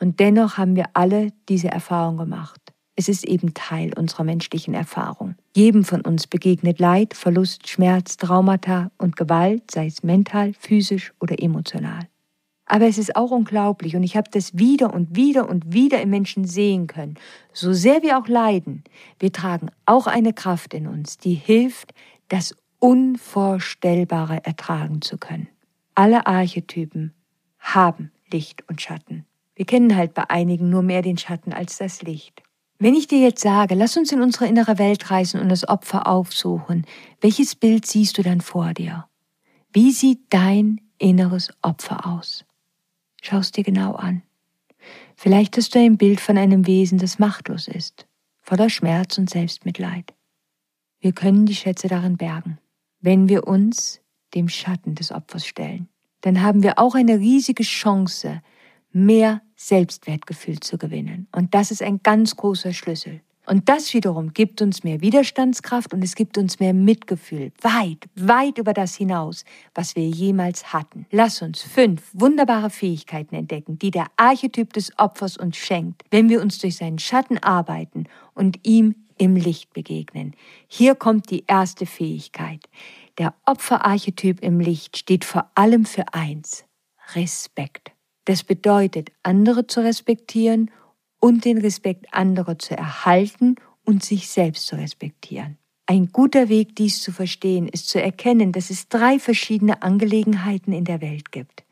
Und 0.00 0.18
dennoch 0.18 0.58
haben 0.58 0.74
wir 0.74 0.86
alle 0.94 1.32
diese 1.48 1.68
Erfahrung 1.68 2.16
gemacht. 2.16 2.63
Es 2.96 3.08
ist 3.08 3.24
eben 3.24 3.54
Teil 3.54 3.92
unserer 3.96 4.22
menschlichen 4.22 4.74
Erfahrung. 4.74 5.34
Jedem 5.56 5.84
von 5.84 6.00
uns 6.02 6.26
begegnet 6.28 6.78
Leid, 6.78 7.14
Verlust, 7.14 7.68
Schmerz, 7.68 8.16
Traumata 8.16 8.92
und 8.98 9.16
Gewalt, 9.16 9.70
sei 9.70 9.86
es 9.86 10.04
mental, 10.04 10.52
physisch 10.54 11.12
oder 11.20 11.42
emotional. 11.42 12.08
Aber 12.66 12.86
es 12.86 12.96
ist 12.96 13.16
auch 13.16 13.30
unglaublich 13.30 13.94
und 13.96 14.04
ich 14.04 14.16
habe 14.16 14.30
das 14.30 14.56
wieder 14.56 14.94
und 14.94 15.16
wieder 15.16 15.48
und 15.48 15.72
wieder 15.72 16.00
im 16.00 16.10
Menschen 16.10 16.44
sehen 16.44 16.86
können. 16.86 17.16
So 17.52 17.72
sehr 17.72 18.02
wir 18.02 18.18
auch 18.18 18.28
leiden, 18.28 18.84
wir 19.18 19.32
tragen 19.32 19.70
auch 19.86 20.06
eine 20.06 20.32
Kraft 20.32 20.72
in 20.72 20.86
uns, 20.86 21.18
die 21.18 21.34
hilft, 21.34 21.92
das 22.28 22.56
Unvorstellbare 22.78 24.44
ertragen 24.44 25.02
zu 25.02 25.18
können. 25.18 25.48
Alle 25.94 26.26
Archetypen 26.26 27.12
haben 27.58 28.12
Licht 28.32 28.68
und 28.68 28.80
Schatten. 28.80 29.26
Wir 29.54 29.66
kennen 29.66 29.94
halt 29.94 30.14
bei 30.14 30.28
einigen 30.30 30.70
nur 30.70 30.82
mehr 30.82 31.02
den 31.02 31.18
Schatten 31.18 31.52
als 31.52 31.78
das 31.78 32.02
Licht. 32.02 32.42
Wenn 32.84 32.94
ich 32.94 33.06
dir 33.06 33.18
jetzt 33.20 33.40
sage, 33.40 33.74
lass 33.74 33.96
uns 33.96 34.12
in 34.12 34.20
unsere 34.20 34.46
innere 34.46 34.78
Welt 34.78 35.10
reisen 35.10 35.40
und 35.40 35.48
das 35.48 35.66
Opfer 35.66 36.06
aufsuchen, 36.06 36.84
welches 37.22 37.54
Bild 37.54 37.86
siehst 37.86 38.18
du 38.18 38.22
dann 38.22 38.42
vor 38.42 38.74
dir? 38.74 39.08
Wie 39.72 39.90
sieht 39.90 40.20
dein 40.28 40.82
inneres 40.98 41.50
Opfer 41.62 42.06
aus? 42.06 42.44
Schau 43.22 43.38
es 43.38 43.52
dir 43.52 43.64
genau 43.64 43.94
an. 43.94 44.22
Vielleicht 45.16 45.56
hast 45.56 45.74
du 45.74 45.78
ein 45.78 45.96
Bild 45.96 46.20
von 46.20 46.36
einem 46.36 46.66
Wesen, 46.66 46.98
das 46.98 47.18
machtlos 47.18 47.68
ist, 47.68 48.06
voller 48.42 48.68
Schmerz 48.68 49.16
und 49.16 49.30
Selbstmitleid. 49.30 50.12
Wir 51.00 51.12
können 51.12 51.46
die 51.46 51.54
Schätze 51.54 51.88
darin 51.88 52.18
bergen. 52.18 52.58
Wenn 53.00 53.30
wir 53.30 53.46
uns 53.46 54.02
dem 54.34 54.50
Schatten 54.50 54.94
des 54.94 55.10
Opfers 55.10 55.46
stellen, 55.46 55.88
dann 56.20 56.42
haben 56.42 56.62
wir 56.62 56.78
auch 56.78 56.94
eine 56.94 57.18
riesige 57.18 57.62
Chance, 57.62 58.42
mehr 58.94 59.42
Selbstwertgefühl 59.56 60.60
zu 60.60 60.78
gewinnen. 60.78 61.28
Und 61.32 61.54
das 61.54 61.70
ist 61.70 61.82
ein 61.82 62.00
ganz 62.02 62.36
großer 62.36 62.72
Schlüssel. 62.72 63.20
Und 63.46 63.68
das 63.68 63.92
wiederum 63.92 64.32
gibt 64.32 64.62
uns 64.62 64.84
mehr 64.84 65.02
Widerstandskraft 65.02 65.92
und 65.92 66.02
es 66.02 66.14
gibt 66.14 66.38
uns 66.38 66.60
mehr 66.60 66.72
Mitgefühl, 66.72 67.52
weit, 67.60 68.08
weit 68.14 68.56
über 68.56 68.72
das 68.72 68.94
hinaus, 68.94 69.44
was 69.74 69.96
wir 69.96 70.08
jemals 70.08 70.72
hatten. 70.72 71.06
Lass 71.10 71.42
uns 71.42 71.60
fünf 71.60 72.10
wunderbare 72.14 72.70
Fähigkeiten 72.70 73.34
entdecken, 73.34 73.78
die 73.78 73.90
der 73.90 74.06
Archetyp 74.16 74.72
des 74.72 74.98
Opfers 74.98 75.36
uns 75.36 75.58
schenkt, 75.58 76.04
wenn 76.10 76.30
wir 76.30 76.40
uns 76.40 76.58
durch 76.58 76.76
seinen 76.76 76.98
Schatten 76.98 77.36
arbeiten 77.38 78.04
und 78.34 78.60
ihm 78.62 78.94
im 79.18 79.36
Licht 79.36 79.74
begegnen. 79.74 80.34
Hier 80.66 80.94
kommt 80.94 81.30
die 81.30 81.44
erste 81.46 81.84
Fähigkeit. 81.84 82.64
Der 83.18 83.34
Opferarchetyp 83.44 84.42
im 84.42 84.58
Licht 84.58 84.96
steht 84.96 85.24
vor 85.24 85.50
allem 85.54 85.84
für 85.84 86.14
eins, 86.14 86.64
Respekt. 87.14 87.92
Das 88.24 88.42
bedeutet, 88.42 89.10
andere 89.22 89.66
zu 89.66 89.80
respektieren 89.80 90.70
und 91.20 91.44
den 91.44 91.58
Respekt 91.58 92.06
anderer 92.12 92.58
zu 92.58 92.76
erhalten 92.76 93.56
und 93.84 94.04
sich 94.04 94.28
selbst 94.28 94.66
zu 94.66 94.76
respektieren. 94.76 95.58
Ein 95.86 96.10
guter 96.12 96.48
Weg, 96.48 96.76
dies 96.76 97.02
zu 97.02 97.12
verstehen, 97.12 97.68
ist 97.68 97.88
zu 97.88 98.00
erkennen, 98.00 98.52
dass 98.52 98.70
es 98.70 98.88
drei 98.88 99.18
verschiedene 99.18 99.82
Angelegenheiten 99.82 100.72
in 100.72 100.84
der 100.84 101.02
Welt 101.02 101.30
gibt. 101.30 101.64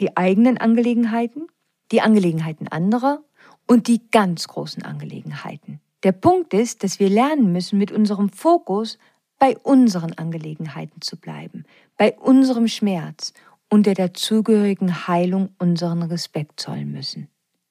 Die 0.00 0.16
eigenen 0.16 0.58
Angelegenheiten, 0.58 1.46
die 1.92 2.00
Angelegenheiten 2.00 2.66
anderer 2.66 3.22
und 3.68 3.86
die 3.86 4.10
ganz 4.10 4.48
großen 4.48 4.82
Angelegenheiten. 4.82 5.80
Der 6.02 6.12
Punkt 6.12 6.52
ist, 6.52 6.82
dass 6.82 6.98
wir 6.98 7.08
lernen 7.08 7.52
müssen, 7.52 7.78
mit 7.78 7.92
unserem 7.92 8.28
Fokus 8.28 8.98
bei 9.38 9.56
unseren 9.58 10.12
Angelegenheiten 10.12 11.00
zu 11.00 11.16
bleiben, 11.16 11.64
bei 11.96 12.12
unserem 12.18 12.66
Schmerz 12.66 13.32
und 13.74 13.86
der 13.86 13.94
dazugehörigen 13.94 15.08
Heilung 15.08 15.48
unseren 15.58 16.04
Respekt 16.04 16.60
zollen 16.60 16.92
müssen. 16.92 17.26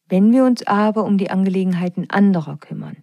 Wenn 0.10 0.34
wir 0.34 0.44
uns 0.44 0.68
aber 0.68 1.06
um 1.06 1.18
die 1.18 1.30
Angelegenheiten 1.30 2.10
anderer 2.10 2.58
kümmern, 2.58 2.98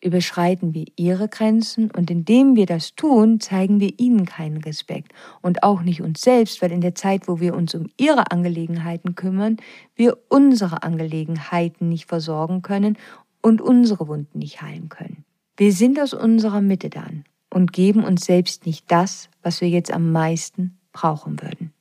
überschreiten 0.00 0.72
wir 0.72 0.84
ihre 0.94 1.28
Grenzen 1.28 1.90
und 1.90 2.12
indem 2.12 2.54
wir 2.54 2.66
das 2.66 2.94
tun, 2.94 3.40
zeigen 3.40 3.80
wir 3.80 3.98
ihnen 3.98 4.24
keinen 4.24 4.58
Respekt 4.58 5.10
und 5.42 5.64
auch 5.64 5.82
nicht 5.82 6.00
uns 6.00 6.22
selbst, 6.22 6.62
weil 6.62 6.70
in 6.70 6.80
der 6.80 6.94
Zeit, 6.94 7.26
wo 7.26 7.40
wir 7.40 7.56
uns 7.56 7.74
um 7.74 7.88
ihre 7.96 8.30
Angelegenheiten 8.30 9.16
kümmern, 9.16 9.56
wir 9.96 10.16
unsere 10.28 10.84
Angelegenheiten 10.84 11.88
nicht 11.88 12.06
versorgen 12.06 12.62
können 12.62 12.96
und 13.42 13.62
unsere 13.62 14.06
Wunden 14.06 14.38
nicht 14.38 14.62
heilen 14.62 14.88
können. 14.88 15.24
Wir 15.56 15.72
sind 15.72 15.98
aus 15.98 16.14
unserer 16.14 16.60
Mitte 16.60 16.88
dann 16.88 17.24
und 17.50 17.72
geben 17.72 18.04
uns 18.04 18.24
selbst 18.24 18.64
nicht 18.64 18.84
das, 18.92 19.28
was 19.42 19.60
wir 19.60 19.68
jetzt 19.68 19.92
am 19.92 20.12
meisten 20.12 20.78
brauchen 20.92 21.42
würden. 21.42 21.73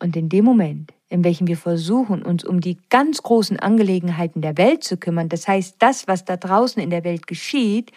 Und 0.00 0.16
in 0.16 0.28
dem 0.28 0.44
Moment, 0.44 0.92
in 1.08 1.24
welchem 1.24 1.46
wir 1.46 1.56
versuchen, 1.56 2.22
uns 2.22 2.44
um 2.44 2.60
die 2.60 2.78
ganz 2.88 3.22
großen 3.22 3.58
Angelegenheiten 3.58 4.42
der 4.42 4.56
Welt 4.56 4.84
zu 4.84 4.96
kümmern, 4.96 5.28
das 5.28 5.48
heißt 5.48 5.76
das, 5.80 6.06
was 6.06 6.24
da 6.24 6.36
draußen 6.36 6.80
in 6.82 6.90
der 6.90 7.04
Welt 7.04 7.26
geschieht, 7.26 7.92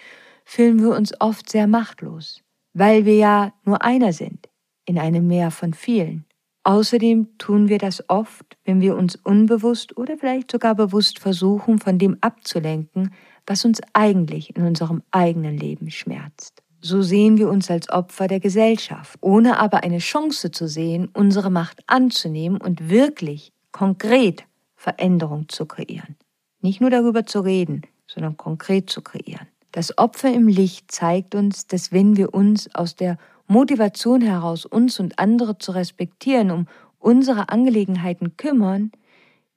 fühlen 0.45 0.79
wir 0.79 0.95
uns 0.95 1.13
oft 1.19 1.49
sehr 1.49 1.67
machtlos, 1.67 2.41
weil 2.73 3.05
wir 3.05 3.15
ja 3.15 3.53
nur 3.63 3.83
einer 3.83 4.13
sind, 4.13 4.49
in 4.85 4.97
einem 4.97 5.27
Meer 5.27 5.51
von 5.51 5.73
vielen. 5.73 6.25
Außerdem 6.63 7.37
tun 7.37 7.69
wir 7.69 7.79
das 7.79 8.07
oft, 8.09 8.57
wenn 8.65 8.81
wir 8.81 8.95
uns 8.95 9.15
unbewusst 9.15 9.97
oder 9.97 10.17
vielleicht 10.17 10.51
sogar 10.51 10.75
bewusst 10.75 11.19
versuchen, 11.19 11.79
von 11.79 11.97
dem 11.97 12.17
abzulenken, 12.21 13.13
was 13.47 13.65
uns 13.65 13.81
eigentlich 13.93 14.55
in 14.55 14.63
unserem 14.63 15.01
eigenen 15.11 15.57
Leben 15.57 15.89
schmerzt. 15.89 16.60
So 16.83 17.03
sehen 17.03 17.37
wir 17.37 17.47
uns 17.47 17.69
als 17.69 17.89
Opfer 17.89 18.27
der 18.27 18.39
Gesellschaft, 18.39 19.19
ohne 19.21 19.59
aber 19.59 19.83
eine 19.83 19.99
Chance 19.99 20.49
zu 20.49 20.67
sehen, 20.67 21.09
unsere 21.13 21.51
Macht 21.51 21.83
anzunehmen 21.85 22.59
und 22.59 22.89
wirklich 22.89 23.53
konkret 23.71 24.45
Veränderung 24.75 25.47
zu 25.47 25.67
kreieren. 25.67 26.15
Nicht 26.59 26.81
nur 26.81 26.89
darüber 26.89 27.27
zu 27.27 27.41
reden, 27.41 27.83
sondern 28.07 28.35
konkret 28.35 28.89
zu 28.89 29.03
kreieren. 29.03 29.47
Das 29.71 29.95
Opfer 29.99 30.33
im 30.33 30.47
Licht 30.47 30.91
zeigt 30.91 31.35
uns, 31.35 31.67
dass 31.67 31.91
wenn 31.91 32.17
wir 32.17 32.33
uns 32.33 32.73
aus 32.73 32.95
der 32.95 33.17
Motivation 33.47 34.21
heraus, 34.21 34.65
uns 34.65 34.99
und 34.99 35.19
andere 35.19 35.59
zu 35.59 35.73
respektieren, 35.73 36.49
um 36.49 36.67
unsere 36.97 37.49
Angelegenheiten 37.49 38.37
kümmern, 38.37 38.91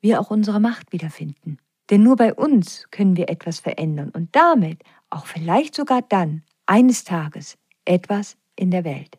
wir 0.02 0.20
auch 0.20 0.30
unsere 0.30 0.60
Macht 0.60 0.92
wiederfinden. 0.92 1.56
Denn 1.88 2.02
nur 2.02 2.16
bei 2.16 2.34
uns 2.34 2.84
können 2.90 3.16
wir 3.16 3.30
etwas 3.30 3.60
verändern 3.60 4.10
und 4.10 4.28
damit 4.36 4.82
auch 5.08 5.24
vielleicht 5.24 5.74
sogar 5.74 6.02
dann 6.02 6.42
eines 6.66 7.04
Tages 7.04 7.56
etwas 7.84 8.36
in 8.56 8.70
der 8.70 8.84
Welt. 8.84 9.18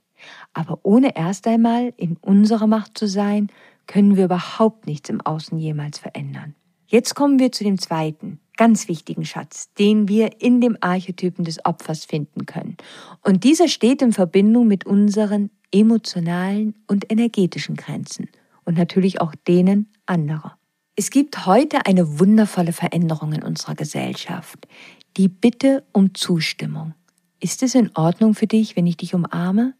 Aber 0.53 0.79
ohne 0.83 1.15
erst 1.15 1.47
einmal 1.47 1.93
in 1.97 2.17
unserer 2.17 2.67
Macht 2.67 2.97
zu 2.97 3.07
sein, 3.07 3.49
können 3.87 4.15
wir 4.15 4.25
überhaupt 4.25 4.87
nichts 4.87 5.09
im 5.09 5.21
Außen 5.21 5.57
jemals 5.57 5.99
verändern. 5.99 6.55
Jetzt 6.87 7.15
kommen 7.15 7.39
wir 7.39 7.51
zu 7.51 7.63
dem 7.63 7.79
zweiten, 7.79 8.39
ganz 8.57 8.87
wichtigen 8.87 9.25
Schatz, 9.25 9.73
den 9.73 10.07
wir 10.07 10.41
in 10.41 10.61
dem 10.61 10.77
Archetypen 10.81 11.43
des 11.43 11.63
Opfers 11.65 12.05
finden 12.05 12.45
können. 12.45 12.77
Und 13.21 13.43
dieser 13.43 13.67
steht 13.67 14.01
in 14.01 14.13
Verbindung 14.13 14.67
mit 14.67 14.85
unseren 14.85 15.49
emotionalen 15.71 16.75
und 16.87 17.11
energetischen 17.11 17.75
Grenzen 17.75 18.29
und 18.63 18.77
natürlich 18.77 19.19
auch 19.19 19.35
denen 19.47 19.91
anderer. 20.05 20.57
Es 20.95 21.09
gibt 21.09 21.45
heute 21.45 21.85
eine 21.85 22.19
wundervolle 22.19 22.71
Veränderung 22.71 23.33
in 23.33 23.43
unserer 23.43 23.75
Gesellschaft, 23.75 24.67
die 25.17 25.27
Bitte 25.27 25.83
um 25.91 26.13
Zustimmung. 26.13 26.93
Ist 27.45 27.61
es 27.61 27.75
in 27.75 27.91
Ordnung 27.93 28.33
für 28.33 28.47
dich, 28.47 28.75
wenn 28.75 28.87
ich 28.87 28.97
dich 28.97 29.13
umarme? 29.13 29.75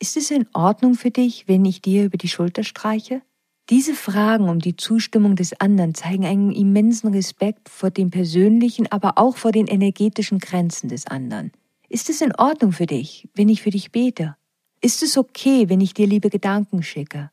Ist 0.00 0.16
es 0.16 0.32
in 0.32 0.48
Ordnung 0.52 0.96
für 0.96 1.12
dich, 1.12 1.46
wenn 1.46 1.64
ich 1.64 1.80
dir 1.80 2.04
über 2.04 2.18
die 2.18 2.26
Schulter 2.26 2.64
streiche? 2.64 3.22
Diese 3.70 3.94
Fragen 3.94 4.48
um 4.48 4.58
die 4.58 4.74
Zustimmung 4.74 5.36
des 5.36 5.60
anderen 5.60 5.94
zeigen 5.94 6.26
einen 6.26 6.50
immensen 6.50 7.14
Respekt 7.14 7.68
vor 7.68 7.92
den 7.92 8.10
persönlichen, 8.10 8.90
aber 8.90 9.16
auch 9.16 9.36
vor 9.36 9.52
den 9.52 9.68
energetischen 9.68 10.40
Grenzen 10.40 10.88
des 10.88 11.06
anderen. 11.06 11.52
Ist 11.88 12.10
es 12.10 12.20
in 12.20 12.34
Ordnung 12.34 12.72
für 12.72 12.86
dich, 12.86 13.28
wenn 13.32 13.48
ich 13.48 13.62
für 13.62 13.70
dich 13.70 13.92
bete? 13.92 14.34
Ist 14.80 15.04
es 15.04 15.16
okay, 15.16 15.68
wenn 15.68 15.80
ich 15.80 15.94
dir 15.94 16.08
liebe 16.08 16.30
Gedanken 16.30 16.82
schicke? 16.82 17.30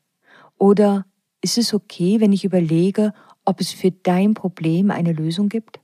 Oder 0.58 1.06
ist 1.42 1.58
es 1.58 1.74
okay, 1.74 2.20
wenn 2.20 2.32
ich 2.32 2.44
überlege, 2.44 3.12
ob 3.44 3.60
es 3.60 3.72
für 3.72 3.90
dein 3.90 4.34
Problem 4.34 4.92
eine 4.92 5.12
Lösung 5.12 5.48
gibt? 5.48 5.80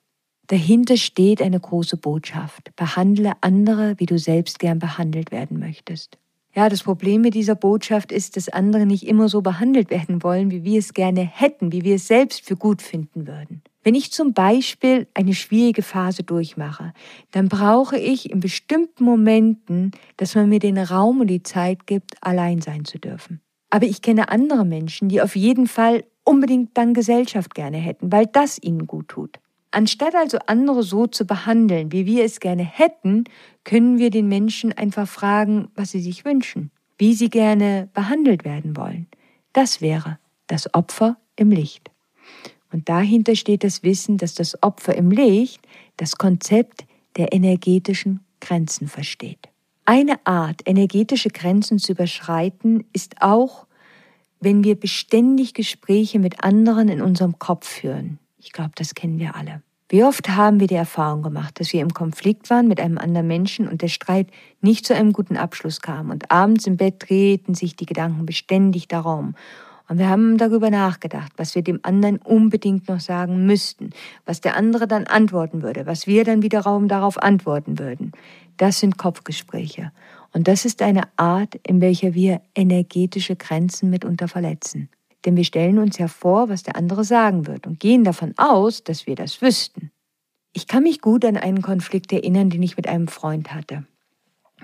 Dahinter 0.52 0.98
steht 0.98 1.40
eine 1.40 1.58
große 1.58 1.96
Botschaft. 1.96 2.76
Behandle 2.76 3.32
andere, 3.40 3.94
wie 3.96 4.04
du 4.04 4.18
selbst 4.18 4.58
gern 4.58 4.78
behandelt 4.78 5.32
werden 5.32 5.58
möchtest. 5.58 6.18
Ja, 6.54 6.68
das 6.68 6.82
Problem 6.82 7.22
mit 7.22 7.32
dieser 7.32 7.54
Botschaft 7.54 8.12
ist, 8.12 8.36
dass 8.36 8.50
andere 8.50 8.84
nicht 8.84 9.06
immer 9.08 9.30
so 9.30 9.40
behandelt 9.40 9.88
werden 9.88 10.22
wollen, 10.22 10.50
wie 10.50 10.62
wir 10.62 10.78
es 10.78 10.92
gerne 10.92 11.22
hätten, 11.22 11.72
wie 11.72 11.84
wir 11.84 11.94
es 11.94 12.06
selbst 12.06 12.44
für 12.44 12.56
gut 12.56 12.82
finden 12.82 13.26
würden. 13.26 13.62
Wenn 13.82 13.94
ich 13.94 14.12
zum 14.12 14.34
Beispiel 14.34 15.06
eine 15.14 15.32
schwierige 15.32 15.80
Phase 15.80 16.22
durchmache, 16.22 16.92
dann 17.30 17.48
brauche 17.48 17.96
ich 17.96 18.30
in 18.30 18.40
bestimmten 18.40 19.04
Momenten, 19.04 19.92
dass 20.18 20.34
man 20.34 20.50
mir 20.50 20.58
den 20.58 20.76
Raum 20.76 21.20
und 21.22 21.28
die 21.28 21.42
Zeit 21.42 21.86
gibt, 21.86 22.16
allein 22.20 22.60
sein 22.60 22.84
zu 22.84 22.98
dürfen. 22.98 23.40
Aber 23.70 23.86
ich 23.86 24.02
kenne 24.02 24.28
andere 24.28 24.66
Menschen, 24.66 25.08
die 25.08 25.22
auf 25.22 25.34
jeden 25.34 25.66
Fall 25.66 26.04
unbedingt 26.24 26.76
dann 26.76 26.92
Gesellschaft 26.92 27.54
gerne 27.54 27.78
hätten, 27.78 28.12
weil 28.12 28.26
das 28.26 28.62
ihnen 28.62 28.86
gut 28.86 29.08
tut. 29.08 29.38
Anstatt 29.72 30.14
also 30.14 30.38
andere 30.46 30.82
so 30.82 31.06
zu 31.06 31.24
behandeln, 31.24 31.92
wie 31.92 32.04
wir 32.04 32.24
es 32.24 32.40
gerne 32.40 32.62
hätten, 32.62 33.24
können 33.64 33.98
wir 33.98 34.10
den 34.10 34.28
Menschen 34.28 34.72
einfach 34.72 35.08
fragen, 35.08 35.68
was 35.74 35.90
sie 35.90 36.00
sich 36.00 36.26
wünschen, 36.26 36.70
wie 36.98 37.14
sie 37.14 37.30
gerne 37.30 37.88
behandelt 37.94 38.44
werden 38.44 38.76
wollen. 38.76 39.06
Das 39.54 39.80
wäre 39.80 40.18
das 40.46 40.72
Opfer 40.74 41.16
im 41.36 41.50
Licht. 41.50 41.90
Und 42.70 42.90
dahinter 42.90 43.34
steht 43.34 43.64
das 43.64 43.82
Wissen, 43.82 44.18
dass 44.18 44.34
das 44.34 44.62
Opfer 44.62 44.94
im 44.94 45.10
Licht 45.10 45.60
das 45.96 46.16
Konzept 46.18 46.84
der 47.16 47.32
energetischen 47.32 48.20
Grenzen 48.40 48.88
versteht. 48.88 49.48
Eine 49.86 50.24
Art, 50.26 50.62
energetische 50.66 51.30
Grenzen 51.30 51.78
zu 51.78 51.92
überschreiten, 51.92 52.84
ist 52.92 53.20
auch, 53.20 53.66
wenn 54.40 54.64
wir 54.64 54.74
beständig 54.74 55.54
Gespräche 55.54 56.18
mit 56.18 56.44
anderen 56.44 56.88
in 56.88 57.00
unserem 57.00 57.38
Kopf 57.38 57.66
führen. 57.66 58.18
Ich 58.44 58.52
glaube, 58.52 58.72
das 58.74 58.94
kennen 58.94 59.18
wir 59.18 59.36
alle. 59.36 59.62
Wie 59.88 60.04
oft 60.04 60.30
haben 60.30 60.58
wir 60.58 60.66
die 60.66 60.74
Erfahrung 60.74 61.22
gemacht, 61.22 61.60
dass 61.60 61.72
wir 61.72 61.80
im 61.80 61.92
Konflikt 61.92 62.50
waren 62.50 62.66
mit 62.66 62.80
einem 62.80 62.98
anderen 62.98 63.26
Menschen 63.26 63.68
und 63.68 63.82
der 63.82 63.88
Streit 63.88 64.28
nicht 64.60 64.86
zu 64.86 64.94
einem 64.94 65.12
guten 65.12 65.36
Abschluss 65.36 65.80
kam 65.80 66.10
und 66.10 66.30
abends 66.30 66.66
im 66.66 66.76
Bett 66.76 67.08
drehten 67.08 67.54
sich 67.54 67.76
die 67.76 67.86
Gedanken 67.86 68.26
beständig 68.26 68.88
darum. 68.88 69.34
Und 69.88 69.98
wir 69.98 70.08
haben 70.08 70.38
darüber 70.38 70.70
nachgedacht, 70.70 71.32
was 71.36 71.54
wir 71.54 71.62
dem 71.62 71.80
anderen 71.82 72.16
unbedingt 72.18 72.88
noch 72.88 73.00
sagen 73.00 73.46
müssten, 73.46 73.90
was 74.24 74.40
der 74.40 74.56
andere 74.56 74.88
dann 74.88 75.06
antworten 75.06 75.62
würde, 75.62 75.86
was 75.86 76.06
wir 76.06 76.24
dann 76.24 76.42
wiederum 76.42 76.88
darauf 76.88 77.22
antworten 77.22 77.78
würden. 77.78 78.12
Das 78.56 78.80
sind 78.80 78.96
Kopfgespräche. 78.96 79.92
Und 80.32 80.48
das 80.48 80.64
ist 80.64 80.82
eine 80.82 81.02
Art, 81.16 81.56
in 81.66 81.80
welcher 81.80 82.14
wir 82.14 82.40
energetische 82.54 83.36
Grenzen 83.36 83.90
mitunter 83.90 84.26
verletzen. 84.26 84.88
Denn 85.24 85.36
wir 85.36 85.44
stellen 85.44 85.78
uns 85.78 85.98
ja 85.98 86.08
vor, 86.08 86.48
was 86.48 86.62
der 86.62 86.76
andere 86.76 87.04
sagen 87.04 87.46
wird 87.46 87.66
und 87.66 87.80
gehen 87.80 88.04
davon 88.04 88.34
aus, 88.36 88.84
dass 88.84 89.06
wir 89.06 89.14
das 89.14 89.40
wüssten. 89.40 89.90
Ich 90.52 90.66
kann 90.66 90.82
mich 90.82 91.00
gut 91.00 91.24
an 91.24 91.36
einen 91.36 91.62
Konflikt 91.62 92.12
erinnern, 92.12 92.50
den 92.50 92.62
ich 92.62 92.76
mit 92.76 92.88
einem 92.88 93.08
Freund 93.08 93.54
hatte. 93.54 93.84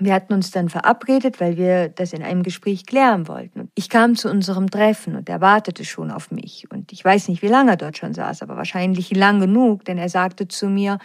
Wir 0.01 0.13
hatten 0.13 0.33
uns 0.33 0.51
dann 0.51 0.69
verabredet, 0.69 1.41
weil 1.41 1.57
wir 1.57 1.89
das 1.89 2.13
in 2.13 2.23
einem 2.23 2.43
Gespräch 2.43 2.85
klären 2.85 3.27
wollten. 3.27 3.69
Ich 3.75 3.89
kam 3.89 4.15
zu 4.15 4.29
unserem 4.29 4.69
Treffen 4.69 5.15
und 5.15 5.27
er 5.27 5.41
wartete 5.41 5.83
schon 5.83 6.09
auf 6.09 6.31
mich. 6.31 6.67
Und 6.71 6.93
ich 6.93 7.03
weiß 7.03 7.27
nicht, 7.27 7.41
wie 7.41 7.47
lange 7.47 7.71
er 7.71 7.77
dort 7.77 7.97
schon 7.97 8.13
saß, 8.13 8.41
aber 8.41 8.55
wahrscheinlich 8.55 9.13
lang 9.13 9.41
genug, 9.41 9.83
denn 9.85 9.97
er 9.97 10.07
sagte 10.07 10.47
zu 10.47 10.69
mir, 10.69 10.99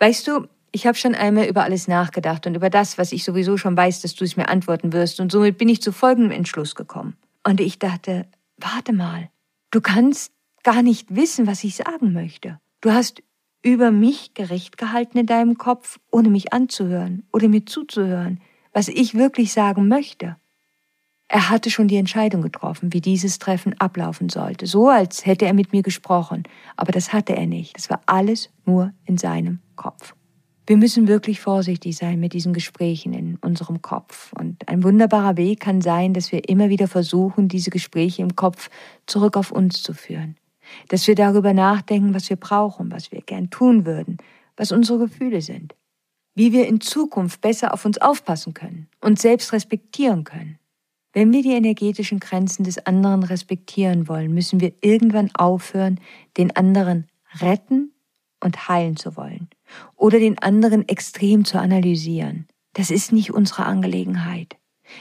weißt 0.00 0.26
du, 0.26 0.46
ich 0.72 0.86
habe 0.86 0.96
schon 0.96 1.14
einmal 1.14 1.46
über 1.46 1.62
alles 1.62 1.86
nachgedacht 1.86 2.46
und 2.46 2.54
über 2.54 2.70
das, 2.70 2.98
was 2.98 3.12
ich 3.12 3.24
sowieso 3.24 3.56
schon 3.56 3.76
weiß, 3.76 4.02
dass 4.02 4.14
du 4.14 4.24
es 4.24 4.36
mir 4.36 4.48
antworten 4.48 4.92
wirst. 4.92 5.20
Und 5.20 5.30
somit 5.30 5.58
bin 5.58 5.68
ich 5.68 5.82
zu 5.82 5.92
folgendem 5.92 6.32
Entschluss 6.32 6.74
gekommen. 6.74 7.16
Und 7.44 7.60
ich 7.60 7.78
dachte, 7.78 8.26
warte 8.62 8.92
mal, 8.92 9.30
du 9.70 9.80
kannst 9.80 10.32
gar 10.62 10.82
nicht 10.82 11.14
wissen, 11.14 11.46
was 11.46 11.64
ich 11.64 11.76
sagen 11.76 12.12
möchte. 12.12 12.60
Du 12.80 12.92
hast 12.92 13.22
über 13.62 13.90
mich 13.90 14.34
gerecht 14.34 14.78
gehalten 14.78 15.18
in 15.18 15.26
deinem 15.26 15.58
Kopf, 15.58 15.98
ohne 16.10 16.30
mich 16.30 16.52
anzuhören 16.52 17.24
oder 17.32 17.48
mir 17.48 17.66
zuzuhören, 17.66 18.40
was 18.72 18.88
ich 18.88 19.14
wirklich 19.14 19.52
sagen 19.52 19.88
möchte. 19.88 20.36
Er 21.28 21.48
hatte 21.48 21.70
schon 21.70 21.86
die 21.86 21.96
Entscheidung 21.96 22.42
getroffen, 22.42 22.92
wie 22.92 23.00
dieses 23.00 23.38
Treffen 23.38 23.78
ablaufen 23.78 24.28
sollte, 24.30 24.66
so 24.66 24.88
als 24.88 25.26
hätte 25.26 25.46
er 25.46 25.54
mit 25.54 25.72
mir 25.72 25.82
gesprochen, 25.82 26.42
aber 26.76 26.90
das 26.90 27.12
hatte 27.12 27.36
er 27.36 27.46
nicht, 27.46 27.76
das 27.76 27.88
war 27.88 28.00
alles 28.06 28.50
nur 28.64 28.92
in 29.04 29.16
seinem 29.16 29.60
Kopf. 29.76 30.14
Wir 30.70 30.76
müssen 30.76 31.08
wirklich 31.08 31.40
vorsichtig 31.40 31.96
sein 31.96 32.20
mit 32.20 32.32
diesen 32.32 32.52
Gesprächen 32.52 33.12
in 33.12 33.38
unserem 33.38 33.82
Kopf. 33.82 34.32
Und 34.38 34.68
ein 34.68 34.84
wunderbarer 34.84 35.36
Weg 35.36 35.58
kann 35.58 35.80
sein, 35.80 36.14
dass 36.14 36.30
wir 36.30 36.48
immer 36.48 36.68
wieder 36.68 36.86
versuchen, 36.86 37.48
diese 37.48 37.70
Gespräche 37.70 38.22
im 38.22 38.36
Kopf 38.36 38.70
zurück 39.04 39.36
auf 39.36 39.50
uns 39.50 39.82
zu 39.82 39.94
führen. 39.94 40.36
Dass 40.86 41.08
wir 41.08 41.16
darüber 41.16 41.54
nachdenken, 41.54 42.14
was 42.14 42.30
wir 42.30 42.36
brauchen, 42.36 42.92
was 42.92 43.10
wir 43.10 43.20
gern 43.20 43.50
tun 43.50 43.84
würden, 43.84 44.18
was 44.56 44.70
unsere 44.70 45.00
Gefühle 45.00 45.42
sind. 45.42 45.74
Wie 46.36 46.52
wir 46.52 46.68
in 46.68 46.80
Zukunft 46.80 47.40
besser 47.40 47.74
auf 47.74 47.84
uns 47.84 47.98
aufpassen 47.98 48.54
können, 48.54 48.86
und 49.00 49.18
selbst 49.18 49.52
respektieren 49.52 50.22
können. 50.22 50.60
Wenn 51.12 51.32
wir 51.32 51.42
die 51.42 51.54
energetischen 51.54 52.20
Grenzen 52.20 52.62
des 52.62 52.86
anderen 52.86 53.24
respektieren 53.24 54.06
wollen, 54.06 54.32
müssen 54.32 54.60
wir 54.60 54.72
irgendwann 54.82 55.34
aufhören, 55.34 55.98
den 56.36 56.54
anderen 56.54 57.08
retten 57.40 57.90
und 58.38 58.68
heilen 58.68 58.96
zu 58.96 59.16
wollen 59.16 59.48
oder 59.96 60.18
den 60.18 60.38
anderen 60.38 60.88
extrem 60.88 61.44
zu 61.44 61.58
analysieren. 61.58 62.46
Das 62.72 62.90
ist 62.90 63.12
nicht 63.12 63.32
unsere 63.32 63.64
Angelegenheit. 63.64 64.56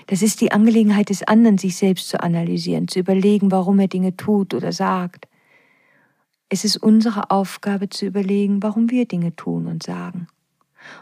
Das 0.07 0.21
ist 0.21 0.41
die 0.41 0.51
Angelegenheit 0.51 1.09
des 1.09 1.23
anderen, 1.23 1.57
sich 1.57 1.75
selbst 1.75 2.09
zu 2.09 2.21
analysieren, 2.21 2.87
zu 2.87 2.99
überlegen, 2.99 3.51
warum 3.51 3.79
er 3.79 3.87
Dinge 3.87 4.15
tut 4.15 4.53
oder 4.53 4.71
sagt. 4.71 5.27
Es 6.49 6.63
ist 6.65 6.77
unsere 6.77 7.31
Aufgabe 7.31 7.89
zu 7.89 8.05
überlegen, 8.05 8.61
warum 8.63 8.89
wir 8.89 9.05
Dinge 9.05 9.35
tun 9.35 9.67
und 9.67 9.83
sagen. 9.83 10.27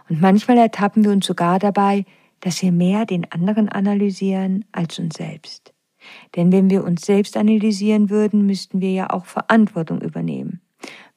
Und 0.10 0.22
manchmal 0.22 0.58
ertappen 0.58 1.04
wir 1.04 1.12
uns 1.12 1.26
sogar 1.26 1.60
dabei, 1.60 2.06
dass 2.42 2.62
wir 2.62 2.72
mehr 2.72 3.06
den 3.06 3.32
anderen 3.32 3.70
analysieren 3.70 4.66
als 4.72 5.00
uns 5.00 5.16
selbst. 5.16 5.74
Denn 6.36 6.52
wenn 6.52 6.70
wir 6.70 6.84
uns 6.84 7.06
selbst 7.06 7.36
analysieren 7.38 8.10
würden, 8.10 8.46
müssten 8.46 8.82
wir 8.82 8.92
ja 8.92 9.10
auch 9.10 9.26
Verantwortung 9.26 10.02
übernehmen. 10.02 10.62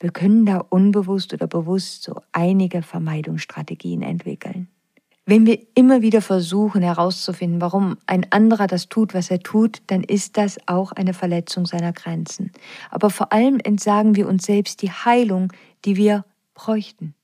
Wir 0.00 0.10
können 0.10 0.46
da 0.46 0.64
unbewusst 0.68 1.34
oder 1.34 1.46
bewusst 1.46 2.02
so 2.02 2.16
einige 2.32 2.82
Vermeidungsstrategien 2.82 4.02
entwickeln. 4.02 4.68
Wenn 5.26 5.46
wir 5.46 5.60
immer 5.74 6.00
wieder 6.00 6.22
versuchen 6.22 6.82
herauszufinden, 6.82 7.60
warum 7.60 7.98
ein 8.06 8.26
anderer 8.32 8.66
das 8.66 8.88
tut, 8.88 9.14
was 9.14 9.30
er 9.30 9.40
tut, 9.40 9.82
dann 9.86 10.02
ist 10.02 10.38
das 10.38 10.58
auch 10.66 10.90
eine 10.92 11.12
Verletzung 11.14 11.66
seiner 11.66 11.92
Grenzen. 11.92 12.50
Aber 12.90 13.10
vor 13.10 13.32
allem 13.32 13.60
entsagen 13.62 14.16
wir 14.16 14.26
uns 14.26 14.44
selbst 14.44 14.82
die 14.82 14.90
Heilung, 14.90 15.52
die 15.84 15.96
wir 15.96 16.24
bräuchten. 16.54 17.14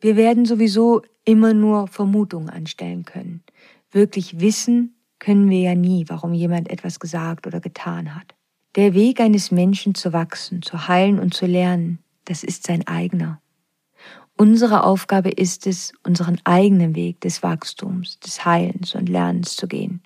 Wir 0.00 0.16
werden 0.16 0.46
sowieso 0.46 1.02
immer 1.24 1.54
nur 1.54 1.86
Vermutungen 1.86 2.50
anstellen 2.50 3.04
können. 3.04 3.42
Wirklich 3.90 4.40
wissen 4.40 4.96
können 5.18 5.48
wir 5.48 5.60
ja 5.60 5.74
nie, 5.74 6.06
warum 6.08 6.32
jemand 6.32 6.70
etwas 6.70 6.98
gesagt 6.98 7.46
oder 7.46 7.60
getan 7.60 8.14
hat. 8.14 8.34
Der 8.74 8.94
Weg 8.94 9.20
eines 9.20 9.50
Menschen 9.50 9.94
zu 9.94 10.12
wachsen, 10.12 10.62
zu 10.62 10.88
heilen 10.88 11.20
und 11.20 11.32
zu 11.32 11.46
lernen, 11.46 12.00
das 12.24 12.44
ist 12.44 12.66
sein 12.66 12.86
eigener. 12.86 13.40
Unsere 14.36 14.82
Aufgabe 14.82 15.30
ist 15.30 15.66
es, 15.66 15.92
unseren 16.02 16.40
eigenen 16.44 16.96
Weg 16.96 17.20
des 17.20 17.42
Wachstums, 17.42 18.18
des 18.18 18.44
Heilens 18.44 18.94
und 18.94 19.08
Lernens 19.08 19.54
zu 19.56 19.68
gehen. 19.68 20.02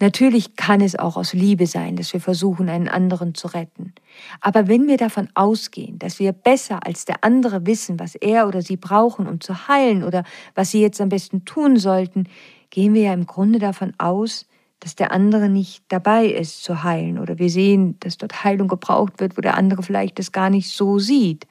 Natürlich 0.00 0.54
kann 0.54 0.80
es 0.80 0.96
auch 0.96 1.16
aus 1.16 1.32
Liebe 1.32 1.66
sein, 1.66 1.96
dass 1.96 2.12
wir 2.12 2.20
versuchen, 2.20 2.68
einen 2.68 2.88
anderen 2.88 3.34
zu 3.34 3.48
retten. 3.48 3.94
Aber 4.40 4.68
wenn 4.68 4.86
wir 4.86 4.96
davon 4.96 5.28
ausgehen, 5.34 5.98
dass 5.98 6.20
wir 6.20 6.32
besser 6.32 6.86
als 6.86 7.04
der 7.04 7.24
andere 7.24 7.66
wissen, 7.66 7.98
was 7.98 8.14
er 8.14 8.46
oder 8.46 8.62
sie 8.62 8.76
brauchen, 8.76 9.26
um 9.26 9.40
zu 9.40 9.66
heilen 9.66 10.04
oder 10.04 10.22
was 10.54 10.70
sie 10.70 10.80
jetzt 10.80 11.00
am 11.00 11.08
besten 11.08 11.44
tun 11.44 11.76
sollten, 11.76 12.24
gehen 12.70 12.94
wir 12.94 13.02
ja 13.02 13.12
im 13.12 13.26
Grunde 13.26 13.58
davon 13.58 13.92
aus, 13.98 14.46
dass 14.80 14.94
der 14.94 15.12
andere 15.12 15.48
nicht 15.48 15.82
dabei 15.88 16.26
ist 16.26 16.62
zu 16.62 16.82
heilen 16.82 17.18
oder 17.18 17.38
wir 17.38 17.50
sehen, 17.50 17.96
dass 18.00 18.18
dort 18.18 18.44
Heilung 18.44 18.68
gebraucht 18.68 19.20
wird, 19.20 19.36
wo 19.36 19.40
der 19.40 19.56
andere 19.56 19.82
vielleicht 19.82 20.18
das 20.18 20.32
gar 20.32 20.50
nicht 20.50 20.70
so 20.70 20.98
sieht. 20.98 21.46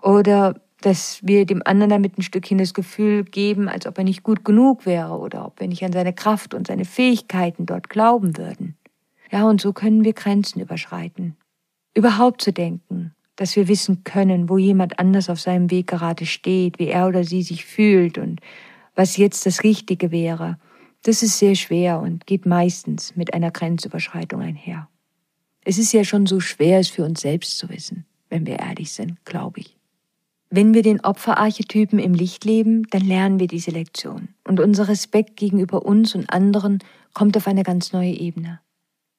Oder 0.00 0.60
dass 0.80 1.20
wir 1.22 1.46
dem 1.46 1.62
anderen 1.64 1.90
damit 1.90 2.18
ein 2.18 2.22
Stückchen 2.22 2.58
das 2.58 2.74
Gefühl 2.74 3.24
geben, 3.24 3.68
als 3.68 3.86
ob 3.86 3.96
er 3.98 4.04
nicht 4.04 4.22
gut 4.22 4.44
genug 4.44 4.84
wäre 4.84 5.18
oder 5.18 5.46
ob 5.46 5.60
wir 5.60 5.68
nicht 5.68 5.84
an 5.84 5.92
seine 5.92 6.12
Kraft 6.12 6.52
und 6.52 6.66
seine 6.66 6.84
Fähigkeiten 6.84 7.66
dort 7.66 7.88
glauben 7.88 8.36
würden. 8.36 8.76
Ja, 9.30 9.48
und 9.48 9.60
so 9.60 9.72
können 9.72 10.04
wir 10.04 10.12
Grenzen 10.12 10.60
überschreiten. 10.60 11.36
Überhaupt 11.94 12.42
zu 12.42 12.52
denken, 12.52 13.14
dass 13.36 13.56
wir 13.56 13.68
wissen 13.68 14.04
können, 14.04 14.48
wo 14.48 14.58
jemand 14.58 14.98
anders 14.98 15.30
auf 15.30 15.40
seinem 15.40 15.70
Weg 15.70 15.88
gerade 15.88 16.26
steht, 16.26 16.78
wie 16.78 16.88
er 16.88 17.08
oder 17.08 17.24
sie 17.24 17.42
sich 17.42 17.64
fühlt 17.64 18.18
und 18.18 18.40
was 18.94 19.16
jetzt 19.16 19.46
das 19.46 19.64
Richtige 19.64 20.10
wäre 20.10 20.58
das 21.04 21.22
ist 21.22 21.38
sehr 21.38 21.54
schwer 21.54 22.00
und 22.00 22.26
geht 22.26 22.46
meistens 22.46 23.14
mit 23.14 23.32
einer 23.34 23.50
Grenzüberschreitung 23.50 24.40
einher. 24.40 24.88
Es 25.62 25.78
ist 25.78 25.92
ja 25.92 26.02
schon 26.04 26.26
so 26.26 26.40
schwer, 26.40 26.80
es 26.80 26.88
für 26.88 27.04
uns 27.04 27.20
selbst 27.20 27.58
zu 27.58 27.68
wissen, 27.68 28.04
wenn 28.28 28.46
wir 28.46 28.58
ehrlich 28.58 28.92
sind, 28.92 29.24
glaube 29.24 29.60
ich. 29.60 29.76
Wenn 30.50 30.72
wir 30.72 30.82
den 30.82 31.00
Opferarchetypen 31.00 31.98
im 31.98 32.14
Licht 32.14 32.44
leben, 32.44 32.86
dann 32.90 33.02
lernen 33.02 33.38
wir 33.38 33.48
diese 33.48 33.70
Lektion. 33.70 34.28
Und 34.44 34.60
unser 34.60 34.88
Respekt 34.88 35.36
gegenüber 35.36 35.84
uns 35.84 36.14
und 36.14 36.30
anderen 36.30 36.78
kommt 37.12 37.36
auf 37.36 37.46
eine 37.46 37.64
ganz 37.64 37.92
neue 37.92 38.12
Ebene. 38.12 38.60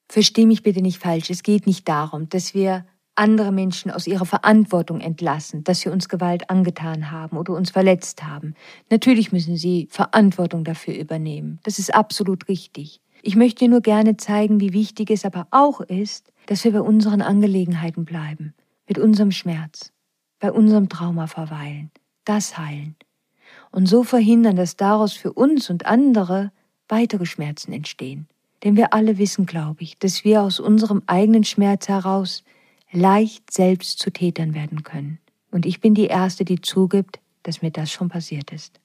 Versteh 0.07 0.45
mich 0.45 0.63
bitte 0.63 0.81
nicht 0.81 0.99
falsch, 0.99 1.29
es 1.29 1.43
geht 1.43 1.67
nicht 1.67 1.87
darum, 1.87 2.29
dass 2.29 2.53
wir 2.53 2.85
andere 3.15 3.51
Menschen 3.51 3.91
aus 3.91 4.07
ihrer 4.07 4.25
Verantwortung 4.25 4.99
entlassen, 4.99 5.63
dass 5.63 5.81
sie 5.81 5.89
uns 5.89 6.09
Gewalt 6.09 6.49
angetan 6.49 7.11
haben 7.11 7.37
oder 7.37 7.53
uns 7.53 7.71
verletzt 7.71 8.23
haben. 8.23 8.55
Natürlich 8.89 9.31
müssen 9.31 9.57
sie 9.57 9.87
Verantwortung 9.89 10.63
dafür 10.63 10.95
übernehmen. 10.95 11.59
Das 11.63 11.79
ist 11.79 11.93
absolut 11.93 12.47
richtig. 12.47 13.01
Ich 13.21 13.35
möchte 13.35 13.67
nur 13.67 13.81
gerne 13.81 14.17
zeigen, 14.17 14.59
wie 14.59 14.73
wichtig 14.73 15.09
es 15.09 15.25
aber 15.25 15.47
auch 15.51 15.81
ist, 15.81 16.31
dass 16.45 16.63
wir 16.63 16.73
bei 16.73 16.81
unseren 16.81 17.21
Angelegenheiten 17.21 18.05
bleiben, 18.05 18.53
mit 18.87 18.99
unserem 18.99 19.31
Schmerz, 19.31 19.91
bei 20.39 20.51
unserem 20.51 20.89
Trauma 20.89 21.27
verweilen, 21.27 21.91
das 22.23 22.57
heilen 22.57 22.95
und 23.71 23.87
so 23.87 24.03
verhindern, 24.03 24.55
dass 24.55 24.77
daraus 24.77 25.13
für 25.13 25.33
uns 25.33 25.69
und 25.69 25.85
andere 25.85 26.51
weitere 26.87 27.25
Schmerzen 27.25 27.73
entstehen. 27.73 28.27
Denn 28.63 28.77
wir 28.77 28.93
alle 28.93 29.17
wissen, 29.17 29.45
glaube 29.45 29.83
ich, 29.83 29.97
dass 29.97 30.23
wir 30.23 30.41
aus 30.41 30.59
unserem 30.59 31.03
eigenen 31.07 31.43
Schmerz 31.43 31.87
heraus 31.87 32.43
leicht 32.95 33.51
selbst 33.51 33.99
zu 33.99 34.11
Tätern 34.11 34.53
werden 34.53 34.83
können. 34.83 35.19
Und 35.51 35.65
ich 35.65 35.79
bin 35.79 35.93
die 35.93 36.07
Erste, 36.07 36.45
die 36.45 36.61
zugibt, 36.61 37.19
dass 37.43 37.61
mir 37.61 37.71
das 37.71 37.91
schon 37.91 38.09
passiert 38.09 38.51
ist. 38.51 38.79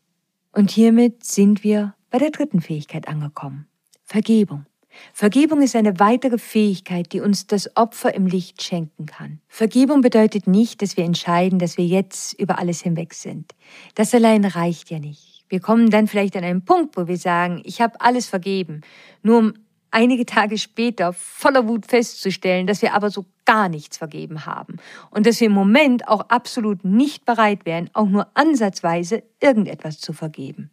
Und 0.53 0.71
hiermit 0.71 1.25
sind 1.25 1.65
wir 1.65 1.95
bei 2.11 2.19
der 2.19 2.31
dritten 2.31 2.61
Fähigkeit 2.61 3.09
angekommen. 3.09 3.67
Vergebung. 4.05 4.67
Vergebung 5.13 5.63
ist 5.63 5.77
eine 5.77 6.01
weitere 6.01 6.39
Fähigkeit, 6.39 7.13
die 7.13 7.21
uns 7.21 7.47
das 7.47 7.77
Opfer 7.77 8.13
im 8.15 8.27
Licht 8.27 8.63
schenken 8.63 9.07
kann. 9.07 9.41
Vergebung 9.47 10.01
bedeutet 10.01 10.49
nicht, 10.49 10.83
dass 10.83 10.97
wir 10.97 11.05
entscheiden, 11.05 11.61
dass 11.61 11.77
wir 11.77 11.87
jetzt 11.87 12.33
über 12.35 12.59
alles 12.59 12.83
hinweg 12.83 13.15
sind. 13.15 13.53
Das 13.95 14.13
allein 14.13 14.45
reicht 14.45 14.91
ja 14.91 14.99
nicht. 14.99 15.45
Wir 15.49 15.61
kommen 15.61 15.91
dann 15.91 16.07
vielleicht 16.07 16.37
an 16.37 16.45
einen 16.45 16.65
Punkt, 16.65 16.97
wo 16.97 17.07
wir 17.07 17.17
sagen, 17.17 17.61
ich 17.65 17.81
habe 17.81 18.01
alles 18.01 18.27
vergeben, 18.27 18.83
nur 19.23 19.39
um 19.39 19.55
einige 19.91 20.27
Tage 20.27 20.59
später 20.59 21.13
voller 21.13 21.67
Wut 21.67 21.87
festzustellen, 21.87 22.67
dass 22.67 22.83
wir 22.83 22.95
aber 22.95 23.11
so 23.11 23.27
gar 23.51 23.69
nichts 23.69 23.97
vergeben 23.97 24.47
haben 24.47 24.77
und 25.11 25.27
dass 25.27 25.41
wir 25.41 25.49
im 25.49 25.53
Moment 25.53 26.07
auch 26.07 26.21
absolut 26.29 26.85
nicht 26.85 27.25
bereit 27.25 27.67
wären, 27.67 27.91
auch 27.95 28.07
nur 28.07 28.29
ansatzweise 28.35 29.25
irgendetwas 29.41 29.99
zu 29.99 30.13
vergeben. 30.13 30.71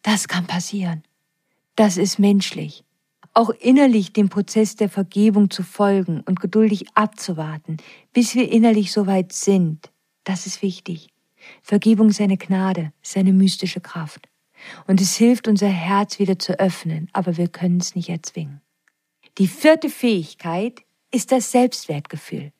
Das 0.00 0.26
kann 0.26 0.46
passieren. 0.46 1.02
Das 1.76 1.98
ist 1.98 2.18
menschlich. 2.18 2.82
Auch 3.34 3.50
innerlich 3.50 4.14
dem 4.14 4.30
Prozess 4.30 4.74
der 4.74 4.88
Vergebung 4.88 5.50
zu 5.50 5.62
folgen 5.62 6.22
und 6.22 6.40
geduldig 6.40 6.86
abzuwarten, 6.94 7.76
bis 8.14 8.34
wir 8.34 8.50
innerlich 8.50 8.90
soweit 8.90 9.34
sind, 9.34 9.90
das 10.22 10.46
ist 10.46 10.62
wichtig. 10.62 11.08
Vergebung 11.60 12.08
ist 12.08 12.22
eine 12.22 12.38
Gnade, 12.38 12.94
ist 13.02 13.18
eine 13.18 13.34
mystische 13.34 13.82
Kraft. 13.82 14.30
Und 14.86 15.02
es 15.02 15.14
hilft, 15.14 15.46
unser 15.46 15.68
Herz 15.68 16.18
wieder 16.18 16.38
zu 16.38 16.58
öffnen, 16.58 17.10
aber 17.12 17.36
wir 17.36 17.48
können 17.48 17.80
es 17.80 17.94
nicht 17.94 18.08
erzwingen. 18.08 18.62
Die 19.36 19.48
vierte 19.48 19.90
Fähigkeit 19.90 20.83
ist 21.14 21.30
das 21.32 21.52
Selbstwertgefühl. 21.52 22.52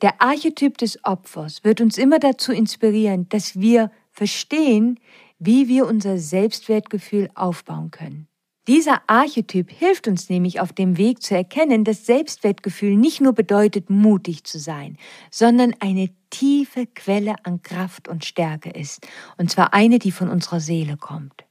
Der 0.00 0.22
Archetyp 0.22 0.78
des 0.78 1.04
Opfers 1.04 1.62
wird 1.64 1.80
uns 1.80 1.98
immer 1.98 2.18
dazu 2.18 2.52
inspirieren, 2.52 3.28
dass 3.28 3.60
wir 3.60 3.90
verstehen, 4.12 4.98
wie 5.38 5.68
wir 5.68 5.86
unser 5.86 6.18
Selbstwertgefühl 6.18 7.28
aufbauen 7.34 7.90
können. 7.90 8.28
Dieser 8.68 9.02
Archetyp 9.06 9.70
hilft 9.70 10.08
uns 10.08 10.28
nämlich 10.28 10.58
auf 10.60 10.72
dem 10.72 10.96
Weg 10.96 11.22
zu 11.22 11.36
erkennen, 11.36 11.84
dass 11.84 12.06
Selbstwertgefühl 12.06 12.96
nicht 12.96 13.20
nur 13.20 13.32
bedeutet, 13.32 13.90
mutig 13.90 14.42
zu 14.44 14.58
sein, 14.58 14.96
sondern 15.30 15.74
eine 15.78 16.10
tiefe 16.30 16.86
Quelle 16.86 17.36
an 17.44 17.62
Kraft 17.62 18.08
und 18.08 18.24
Stärke 18.24 18.70
ist, 18.70 19.06
und 19.36 19.50
zwar 19.50 19.72
eine, 19.72 20.00
die 20.00 20.10
von 20.10 20.28
unserer 20.28 20.58
Seele 20.58 20.96
kommt. 20.96 21.44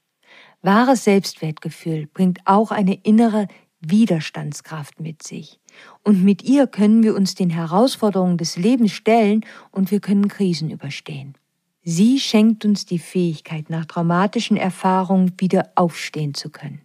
Wahres 0.62 1.06
Selbstwertgefühl 1.06 2.08
bringt 2.08 2.40
auch 2.46 2.72
eine 2.72 2.96
innere 3.04 3.48
Widerstandskraft 3.80 5.00
mit 5.00 5.24
sich. 5.24 5.60
Und 6.04 6.24
mit 6.24 6.44
ihr 6.44 6.68
können 6.68 7.04
wir 7.04 7.16
uns 7.16 7.36
den 7.36 7.50
Herausforderungen 7.50 8.38
des 8.38 8.58
Lebens 8.58 8.92
stellen 8.92 9.46
und 9.72 9.92
wir 9.92 10.00
können 10.00 10.28
Krisen 10.28 10.70
überstehen. 10.70 11.36
Sie 11.84 12.20
schenkt 12.20 12.66
uns 12.66 12.86
die 12.86 13.00
Fähigkeit, 13.00 13.70
nach 13.70 13.86
traumatischen 13.86 14.58
Erfahrungen 14.58 15.34
wieder 15.38 15.72
aufstehen 15.76 16.34
zu 16.34 16.50
können. 16.50 16.82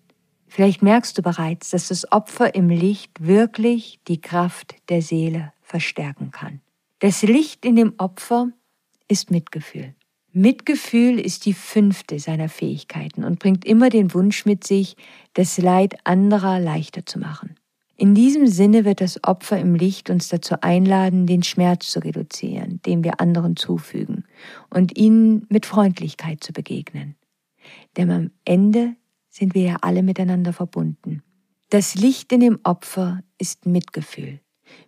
Vielleicht 0.47 0.83
merkst 0.83 1.17
du 1.17 1.23
bereits, 1.23 1.71
dass 1.71 1.89
das 1.89 2.11
Opfer 2.11 2.55
im 2.55 2.69
Licht 2.69 3.13
wirklich 3.21 4.01
die 4.09 4.21
Kraft 4.21 4.75
der 4.89 5.01
Seele 5.01 5.53
verstärken 5.63 6.33
kann. 6.33 6.61
Das 6.99 7.23
Licht 7.23 7.65
in 7.65 7.77
dem 7.77 7.95
Opfer 7.99 8.49
ist 9.09 9.31
Mitgefühl. 9.31 9.95
Mitgefühl 10.33 11.19
ist 11.19 11.47
die 11.47 11.55
fünfte 11.55 12.19
seiner 12.19 12.49
Fähigkeiten 12.49 13.25
und 13.25 13.39
bringt 13.39 13.65
immer 13.65 13.91
den 13.91 14.13
Wunsch 14.13 14.45
mit 14.45 14.65
sich, 14.65 14.97
das 15.35 15.59
Leid 15.59 15.97
anderer 16.05 16.61
leichter 16.61 17.07
zu 17.07 17.19
machen. 17.19 17.57
In 18.01 18.15
diesem 18.15 18.47
Sinne 18.47 18.87
wird 18.87 19.03
das 19.03 19.23
Opfer 19.25 19.61
im 19.61 19.75
Licht 19.75 20.09
uns 20.09 20.29
dazu 20.31 20.55
einladen, 20.63 21.27
den 21.27 21.43
Schmerz 21.43 21.89
zu 21.89 22.03
reduzieren, 22.03 22.81
den 22.87 23.05
wir 23.05 23.21
anderen 23.21 23.57
zufügen, 23.57 24.25
und 24.71 24.97
ihnen 24.97 25.45
mit 25.51 25.67
Freundlichkeit 25.67 26.43
zu 26.43 26.55
begegnen. 26.55 27.15
Denn 27.99 28.11
am 28.11 28.31
Ende 28.47 28.97
sind 29.29 29.55
wir 29.55 29.63
ja 29.65 29.77
alle 29.83 30.03
miteinander 30.03 30.55
verbunden. 30.55 31.23
Das 31.69 31.95
Licht 31.95 32.33
in 32.33 32.41
dem 32.41 32.59
Opfer 32.65 33.23
ist 33.37 33.67
Mitgefühl. 33.67 34.41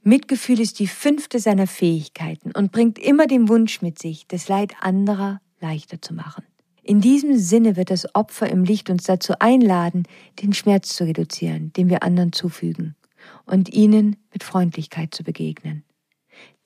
Mitgefühl 0.03 0.59
ist 0.59 0.79
die 0.79 0.87
fünfte 0.87 1.39
seiner 1.39 1.67
Fähigkeiten 1.67 2.51
und 2.53 2.73
bringt 2.73 2.99
immer 2.99 3.27
den 3.27 3.51
Wunsch 3.51 3.83
mit 3.83 3.99
sich, 3.99 4.27
das 4.27 4.49
Leid 4.49 4.73
anderer 4.81 5.43
leichter 5.61 6.01
zu 6.01 6.15
machen. 6.15 6.45
In 6.83 7.03
diesem 7.03 7.37
Sinne 7.37 7.77
wird 7.77 7.91
das 7.91 8.15
Opfer 8.15 8.49
im 8.49 8.65
Licht 8.65 8.89
uns 8.89 9.05
dazu 9.05 9.35
einladen, 9.39 10.05
den 10.41 10.55
Schmerz 10.55 10.97
zu 10.97 11.05
reduzieren, 11.05 11.75
den 11.75 11.91
wir 11.91 12.03
anderen 12.03 12.33
zufügen 12.33 12.97
und 13.45 13.73
ihnen 13.73 14.17
mit 14.33 14.43
Freundlichkeit 14.43 15.15
zu 15.15 15.23
begegnen. 15.23 15.85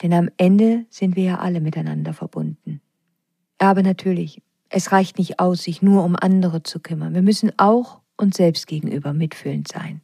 Denn 0.02 0.12
am 0.12 0.30
Ende 0.36 0.86
sind 0.90 1.16
wir 1.16 1.24
ja 1.24 1.38
alle 1.38 1.60
miteinander 1.60 2.12
verbunden. 2.12 2.80
Aber 3.58 3.82
natürlich, 3.82 4.42
es 4.68 4.92
reicht 4.92 5.18
nicht 5.18 5.38
aus, 5.40 5.62
sich 5.62 5.82
nur 5.82 6.04
um 6.04 6.16
andere 6.16 6.62
zu 6.62 6.80
kümmern. 6.80 7.14
Wir 7.14 7.22
müssen 7.22 7.52
auch 7.58 8.00
uns 8.16 8.36
selbst 8.36 8.66
gegenüber 8.66 9.12
mitfühlend 9.12 9.68
sein. 9.68 10.02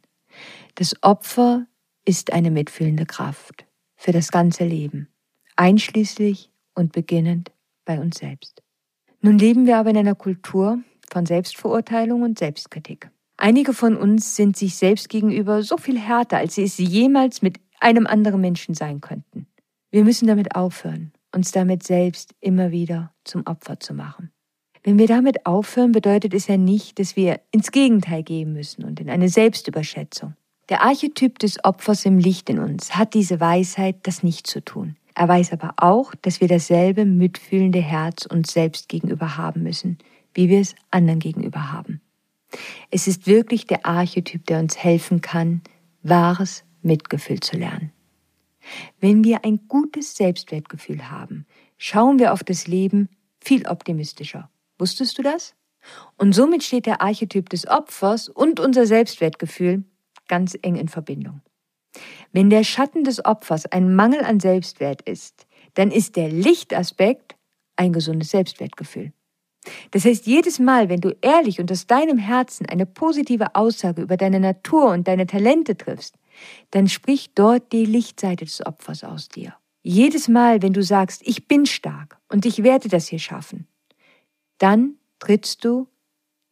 Das 0.75 0.95
Opfer 1.03 1.67
ist 2.05 2.33
eine 2.33 2.51
mitfühlende 2.51 3.05
Kraft 3.05 3.65
für 3.95 4.11
das 4.11 4.31
ganze 4.31 4.65
Leben, 4.65 5.07
einschließlich 5.55 6.51
und 6.75 6.91
beginnend 6.91 7.51
bei 7.85 7.99
uns 7.99 8.17
selbst. 8.17 8.61
Nun 9.21 9.37
leben 9.37 9.65
wir 9.65 9.77
aber 9.77 9.91
in 9.91 9.97
einer 9.97 10.15
Kultur 10.15 10.79
von 11.09 11.25
Selbstverurteilung 11.25 12.23
und 12.23 12.39
Selbstkritik. 12.39 13.09
Einige 13.37 13.73
von 13.73 13.97
uns 13.97 14.35
sind 14.35 14.55
sich 14.55 14.75
selbst 14.75 15.09
gegenüber 15.09 15.63
so 15.63 15.77
viel 15.77 15.99
härter, 15.99 16.37
als 16.37 16.55
sie 16.55 16.63
es 16.63 16.77
jemals 16.77 17.41
mit 17.41 17.59
einem 17.79 18.07
anderen 18.07 18.41
Menschen 18.41 18.75
sein 18.75 19.01
könnten. 19.01 19.47
Wir 19.91 20.03
müssen 20.03 20.27
damit 20.27 20.55
aufhören, 20.55 21.11
uns 21.33 21.51
damit 21.51 21.83
selbst 21.83 22.33
immer 22.39 22.71
wieder 22.71 23.13
zum 23.23 23.45
Opfer 23.45 23.79
zu 23.79 23.93
machen. 23.93 24.31
Wenn 24.83 24.97
wir 24.97 25.07
damit 25.07 25.45
aufhören, 25.45 25.91
bedeutet 25.93 26.33
es 26.33 26.47
ja 26.47 26.57
nicht, 26.57 26.99
dass 26.99 27.15
wir 27.15 27.39
ins 27.51 27.71
Gegenteil 27.71 28.23
gehen 28.23 28.53
müssen 28.53 28.83
und 28.83 28.99
in 28.99 29.09
eine 29.09 29.29
Selbstüberschätzung. 29.29 30.35
Der 30.69 30.81
Archetyp 30.81 31.39
des 31.39 31.63
Opfers 31.63 32.05
im 32.05 32.17
Licht 32.17 32.49
in 32.49 32.59
uns 32.59 32.95
hat 32.95 33.13
diese 33.13 33.39
Weisheit, 33.39 33.97
das 34.03 34.23
nicht 34.23 34.47
zu 34.47 34.63
tun. 34.63 34.95
Er 35.15 35.27
weiß 35.27 35.53
aber 35.53 35.73
auch, 35.77 36.13
dass 36.21 36.41
wir 36.41 36.47
dasselbe 36.47 37.05
mitfühlende 37.05 37.81
Herz 37.81 38.25
uns 38.25 38.51
selbst 38.51 38.89
gegenüber 38.89 39.37
haben 39.37 39.63
müssen, 39.63 39.97
wie 40.33 40.49
wir 40.49 40.59
es 40.59 40.75
anderen 40.89 41.19
gegenüber 41.19 41.71
haben. 41.71 42.01
Es 42.91 43.07
ist 43.07 43.27
wirklich 43.27 43.65
der 43.65 43.85
Archetyp, 43.85 44.45
der 44.45 44.59
uns 44.59 44.77
helfen 44.77 45.21
kann, 45.21 45.61
wahres 46.01 46.63
Mitgefühl 46.81 47.39
zu 47.39 47.57
lernen. 47.57 47.91
Wenn 48.99 49.23
wir 49.23 49.43
ein 49.43 49.67
gutes 49.67 50.15
Selbstwertgefühl 50.15 51.09
haben, 51.09 51.45
schauen 51.77 52.19
wir 52.19 52.33
auf 52.33 52.43
das 52.43 52.67
Leben 52.67 53.09
viel 53.41 53.67
optimistischer. 53.67 54.49
Wusstest 54.77 55.17
du 55.17 55.21
das? 55.21 55.55
Und 56.17 56.33
somit 56.33 56.63
steht 56.63 56.85
der 56.85 57.01
Archetyp 57.01 57.49
des 57.49 57.67
Opfers 57.67 58.29
und 58.29 58.59
unser 58.59 58.85
Selbstwertgefühl 58.85 59.83
ganz 60.27 60.57
eng 60.61 60.75
in 60.75 60.87
Verbindung. 60.87 61.41
Wenn 62.31 62.49
der 62.49 62.63
Schatten 62.63 63.03
des 63.03 63.23
Opfers 63.23 63.65
ein 63.65 63.95
Mangel 63.95 64.23
an 64.23 64.39
Selbstwert 64.39 65.01
ist, 65.03 65.45
dann 65.75 65.91
ist 65.91 66.15
der 66.15 66.29
Lichtaspekt 66.29 67.35
ein 67.75 67.93
gesundes 67.93 68.31
Selbstwertgefühl. 68.31 69.11
Das 69.91 70.05
heißt, 70.05 70.25
jedes 70.25 70.59
Mal, 70.59 70.89
wenn 70.89 71.01
du 71.01 71.15
ehrlich 71.21 71.59
und 71.59 71.71
aus 71.71 71.87
deinem 71.87 72.17
Herzen 72.17 72.65
eine 72.67 72.85
positive 72.85 73.55
Aussage 73.55 74.01
über 74.01 74.17
deine 74.17 74.39
Natur 74.39 74.91
und 74.91 75.07
deine 75.07 75.27
Talente 75.27 75.77
triffst, 75.77 76.15
dann 76.71 76.87
spricht 76.87 77.37
dort 77.37 77.71
die 77.71 77.85
Lichtseite 77.85 78.45
des 78.45 78.65
Opfers 78.65 79.03
aus 79.03 79.29
dir. 79.29 79.55
Jedes 79.83 80.27
Mal, 80.27 80.61
wenn 80.61 80.73
du 80.73 80.81
sagst, 80.81 81.21
ich 81.25 81.47
bin 81.47 81.65
stark 81.65 82.17
und 82.29 82.45
ich 82.45 82.63
werde 82.63 82.87
das 82.89 83.07
hier 83.07 83.19
schaffen, 83.19 83.67
dann 84.57 84.95
trittst 85.19 85.65
du 85.65 85.87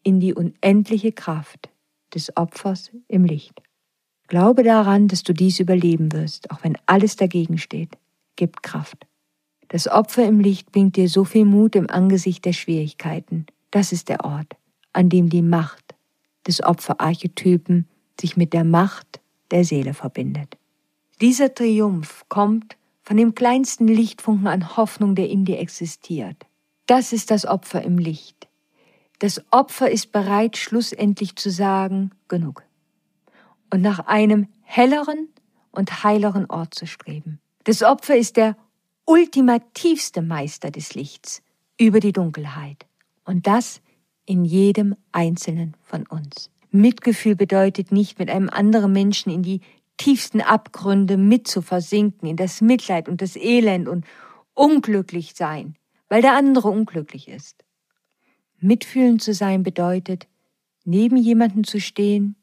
in 0.04 0.20
die 0.20 0.34
unendliche 0.34 1.12
Kraft 1.12 1.70
des 2.14 2.36
Opfers 2.36 2.92
im 3.08 3.24
Licht. 3.24 3.62
Glaube 4.28 4.64
daran, 4.64 5.08
dass 5.08 5.24
du 5.24 5.34
dies 5.34 5.60
überleben 5.60 6.12
wirst, 6.12 6.52
auch 6.52 6.64
wenn 6.64 6.78
alles 6.86 7.16
dagegen 7.16 7.58
steht. 7.58 7.98
Gib 8.36 8.64
Kraft. 8.64 9.06
Das 9.72 9.88
Opfer 9.88 10.26
im 10.26 10.42
Licht 10.42 10.74
bringt 10.74 10.98
dir 10.98 11.08
so 11.08 11.24
viel 11.24 11.46
Mut 11.46 11.78
im 11.78 11.90
Angesicht 11.90 12.44
der 12.44 12.52
Schwierigkeiten. 12.52 13.46
Das 13.72 13.94
ist 13.94 14.10
der 14.10 14.26
Ort, 14.26 14.58
an 14.92 15.08
dem 15.08 15.30
die 15.30 15.42
Macht 15.42 15.96
des 16.46 16.62
Opferarchetypen 16.62 17.88
sich 18.20 18.36
mit 18.36 18.52
der 18.52 18.66
Macht 18.66 19.22
der 19.50 19.64
Seele 19.64 19.94
verbindet. 19.94 20.58
Dieser 21.22 21.54
Triumph 21.56 22.26
kommt 22.28 22.76
von 23.02 23.16
dem 23.16 23.34
kleinsten 23.34 23.88
Lichtfunken 23.88 24.48
an 24.48 24.76
Hoffnung, 24.76 25.16
der 25.16 25.30
in 25.30 25.46
dir 25.46 25.60
existiert. 25.60 26.46
Das 26.86 27.14
ist 27.14 27.32
das 27.32 27.46
Opfer 27.46 27.82
im 27.82 27.98
Licht. 27.98 28.50
Das 29.20 29.42
Opfer 29.52 29.90
ist 29.90 30.12
bereit, 30.12 30.58
schlussendlich 30.58 31.38
zu 31.38 31.50
sagen, 31.50 32.12
genug. 32.28 32.64
Und 33.70 33.82
nach 33.82 34.00
einem 34.00 34.50
helleren 34.64 35.30
und 35.72 36.04
heileren 36.04 36.50
Ort 36.50 36.74
zu 36.74 36.88
streben. 36.88 37.40
Das 37.64 37.84
Opfer 37.84 38.18
ist 38.18 38.36
der 38.36 38.58
ultimativste 39.06 40.22
Meister 40.22 40.72
des 40.72 40.96
Lichts 40.96 41.42
über 41.80 42.00
die 42.00 42.12
Dunkelheit. 42.12 42.86
Und 43.26 43.48
das 43.48 43.82
in 44.26 44.46
jedem 44.46 44.96
Einzelnen 45.12 45.76
von 45.82 46.06
uns. 46.08 46.50
Mitgefühl 46.70 47.36
bedeutet 47.36 47.92
nicht, 47.92 48.20
mit 48.20 48.30
einem 48.30 48.50
anderen 48.50 48.94
Menschen 48.94 49.32
in 49.32 49.44
die 49.44 49.62
tiefsten 49.98 50.42
Abgründe 50.42 51.18
mit 51.18 51.48
zu 51.48 51.62
versinken, 51.62 52.28
in 52.28 52.38
das 52.38 52.62
Mitleid 52.62 53.10
und 53.10 53.22
das 53.22 53.36
Elend 53.36 53.88
und 53.88 54.06
unglücklich 54.54 55.34
sein, 55.36 55.76
weil 56.08 56.22
der 56.22 56.36
andere 56.36 56.70
unglücklich 56.70 57.28
ist. 57.28 57.64
Mitfühlend 58.60 59.22
zu 59.22 59.34
sein 59.34 59.64
bedeutet, 59.64 60.28
neben 60.86 61.18
jemanden 61.18 61.64
zu 61.64 61.80
stehen, 61.80 62.36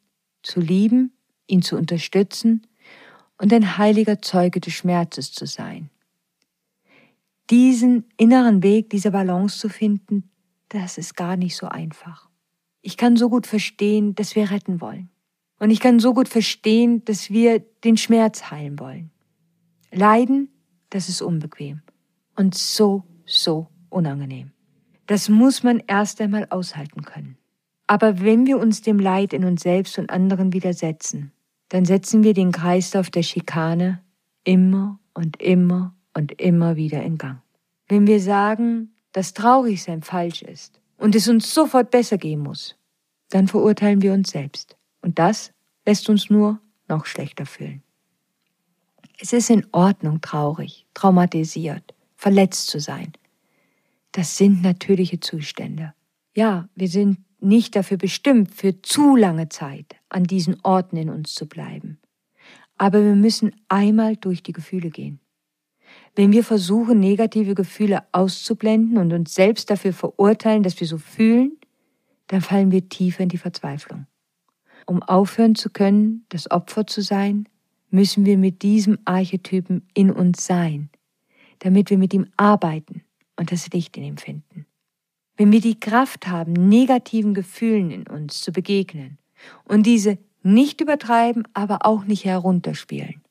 zu 0.42 0.60
lieben, 0.60 1.12
ihn 1.46 1.62
zu 1.62 1.76
unterstützen 1.76 2.66
und 3.38 3.52
ein 3.52 3.78
heiliger 3.78 4.20
Zeuge 4.20 4.60
des 4.60 4.74
Schmerzes 4.74 5.32
zu 5.32 5.46
sein 5.46 5.90
diesen 7.50 8.04
inneren 8.16 8.62
Weg, 8.62 8.90
diese 8.90 9.10
Balance 9.10 9.58
zu 9.58 9.68
finden, 9.68 10.30
das 10.68 10.98
ist 10.98 11.16
gar 11.16 11.36
nicht 11.36 11.56
so 11.56 11.66
einfach. 11.66 12.28
Ich 12.82 12.96
kann 12.96 13.16
so 13.16 13.28
gut 13.28 13.46
verstehen, 13.46 14.14
dass 14.14 14.36
wir 14.36 14.50
retten 14.50 14.80
wollen. 14.80 15.10
Und 15.58 15.70
ich 15.70 15.80
kann 15.80 15.98
so 15.98 16.14
gut 16.14 16.28
verstehen, 16.28 17.04
dass 17.04 17.30
wir 17.30 17.58
den 17.58 17.96
Schmerz 17.96 18.50
heilen 18.50 18.78
wollen. 18.78 19.10
Leiden, 19.90 20.50
das 20.90 21.08
ist 21.08 21.22
unbequem 21.22 21.82
und 22.36 22.54
so, 22.54 23.02
so 23.26 23.68
unangenehm. 23.88 24.52
Das 25.06 25.28
muss 25.28 25.62
man 25.62 25.82
erst 25.86 26.20
einmal 26.20 26.46
aushalten 26.50 27.02
können. 27.02 27.38
Aber 27.86 28.20
wenn 28.20 28.46
wir 28.46 28.58
uns 28.58 28.82
dem 28.82 28.98
Leid 28.98 29.32
in 29.32 29.44
uns 29.44 29.62
selbst 29.62 29.98
und 29.98 30.10
anderen 30.10 30.52
widersetzen, 30.52 31.32
dann 31.70 31.84
setzen 31.84 32.22
wir 32.22 32.34
den 32.34 32.52
Kreislauf 32.52 33.10
der 33.10 33.22
Schikane 33.22 34.02
immer 34.44 35.00
und 35.14 35.40
immer 35.40 35.94
und 36.18 36.32
immer 36.40 36.76
wieder 36.76 37.02
in 37.02 37.16
Gang. 37.16 37.40
Wenn 37.88 38.06
wir 38.06 38.20
sagen, 38.20 38.92
dass 39.12 39.32
Traurigsein 39.32 40.02
falsch 40.02 40.42
ist 40.42 40.80
und 40.98 41.14
es 41.14 41.28
uns 41.28 41.54
sofort 41.54 41.90
besser 41.90 42.18
gehen 42.18 42.40
muss, 42.40 42.76
dann 43.30 43.48
verurteilen 43.48 44.02
wir 44.02 44.12
uns 44.12 44.30
selbst. 44.30 44.76
Und 45.00 45.18
das 45.18 45.52
lässt 45.86 46.10
uns 46.10 46.28
nur 46.28 46.60
noch 46.88 47.06
schlechter 47.06 47.46
fühlen. 47.46 47.82
Es 49.20 49.32
ist 49.32 49.48
in 49.50 49.66
Ordnung, 49.72 50.20
traurig, 50.20 50.86
traumatisiert, 50.94 51.94
verletzt 52.16 52.68
zu 52.68 52.80
sein. 52.80 53.12
Das 54.12 54.36
sind 54.36 54.62
natürliche 54.62 55.20
Zustände. 55.20 55.94
Ja, 56.34 56.68
wir 56.74 56.88
sind 56.88 57.18
nicht 57.40 57.76
dafür 57.76 57.96
bestimmt, 57.96 58.54
für 58.54 58.82
zu 58.82 59.16
lange 59.16 59.48
Zeit 59.48 59.96
an 60.08 60.24
diesen 60.24 60.58
Orten 60.64 60.96
in 60.96 61.10
uns 61.10 61.34
zu 61.34 61.46
bleiben. 61.46 61.98
Aber 62.76 63.02
wir 63.02 63.14
müssen 63.14 63.54
einmal 63.68 64.16
durch 64.16 64.42
die 64.42 64.52
Gefühle 64.52 64.90
gehen. 64.90 65.20
Wenn 66.18 66.32
wir 66.32 66.42
versuchen, 66.42 66.98
negative 66.98 67.54
Gefühle 67.54 68.02
auszublenden 68.10 68.98
und 68.98 69.12
uns 69.12 69.36
selbst 69.36 69.70
dafür 69.70 69.92
verurteilen, 69.92 70.64
dass 70.64 70.80
wir 70.80 70.86
so 70.88 70.98
fühlen, 70.98 71.52
dann 72.26 72.40
fallen 72.40 72.72
wir 72.72 72.88
tiefer 72.88 73.22
in 73.22 73.28
die 73.28 73.38
Verzweiflung. 73.38 74.08
Um 74.84 75.00
aufhören 75.00 75.54
zu 75.54 75.70
können, 75.70 76.24
das 76.30 76.50
Opfer 76.50 76.88
zu 76.88 77.02
sein, 77.02 77.48
müssen 77.90 78.26
wir 78.26 78.36
mit 78.36 78.62
diesem 78.62 78.98
Archetypen 79.04 79.86
in 79.94 80.10
uns 80.10 80.44
sein, 80.44 80.90
damit 81.60 81.88
wir 81.88 81.98
mit 81.98 82.12
ihm 82.12 82.26
arbeiten 82.36 83.04
und 83.36 83.52
das 83.52 83.70
Licht 83.70 83.96
in 83.96 84.02
ihm 84.02 84.16
finden. 84.16 84.66
Wenn 85.36 85.52
wir 85.52 85.60
die 85.60 85.78
Kraft 85.78 86.26
haben, 86.26 86.52
negativen 86.52 87.32
Gefühlen 87.32 87.92
in 87.92 88.08
uns 88.08 88.40
zu 88.40 88.50
begegnen, 88.50 89.18
Und 89.66 89.86
diese 89.86 90.18
nicht 90.42 90.80
übertreiben, 90.80 91.44
aber 91.54 91.86
auch 91.86 92.06
nicht 92.06 92.24
herunterspielen. 92.24 93.22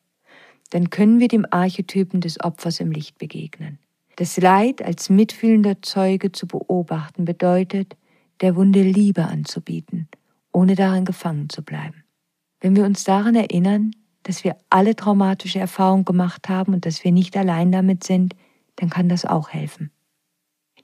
Dann 0.70 0.90
können 0.90 1.20
wir 1.20 1.28
dem 1.28 1.46
Archetypen 1.50 2.22
des 2.22 2.40
Opfers 2.44 2.80
im 2.80 2.92
Licht 2.92 3.18
begegnen. 3.18 3.80
Das 4.18 4.38
Leid 4.38 4.82
als 4.82 5.10
mitfühlender 5.10 5.82
Zeuge 5.82 6.32
zu 6.32 6.48
beobachten 6.48 7.26
bedeutet, 7.26 7.96
der 8.42 8.56
Wunde 8.56 8.82
Liebe 8.82 9.26
anzubieten, 9.26 10.08
ohne 10.52 10.76
darin 10.76 11.06
gefangen 11.06 11.50
zu 11.50 11.62
bleiben. 11.62 12.04
Wenn 12.60 12.76
wir 12.76 12.86
uns 12.86 13.04
daran 13.04 13.36
erinnern, 13.36 13.92
dass 14.24 14.44
wir 14.44 14.58
alle 14.70 14.96
traumatische 14.96 15.60
Erfahrungen 15.60 16.04
gemacht 16.04 16.50
haben 16.50 16.74
und 16.74 16.86
dass 16.86 17.04
wir 17.04 17.12
nicht 17.12 17.38
allein 17.38 17.72
damit 17.72 18.04
sind, 18.04 18.36
dann 18.76 18.90
kann 18.90 19.08
das 19.08 19.26
auch 19.26 19.50
helfen. 19.50 19.92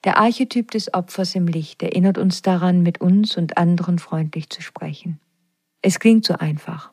Der 0.03 0.17
Archetyp 0.17 0.71
des 0.71 0.93
Opfers 0.93 1.33
im 1.35 1.47
Licht 1.47 1.81
erinnert 1.81 2.17
uns 2.17 2.41
daran, 2.41 2.83
mit 2.83 3.01
uns 3.01 3.35
und 3.35 3.57
anderen 3.57 3.99
freundlich 3.99 4.49
zu 4.49 4.61
sprechen. 4.61 5.19
Es 5.81 5.99
klingt 5.99 6.25
so 6.25 6.35
einfach, 6.35 6.92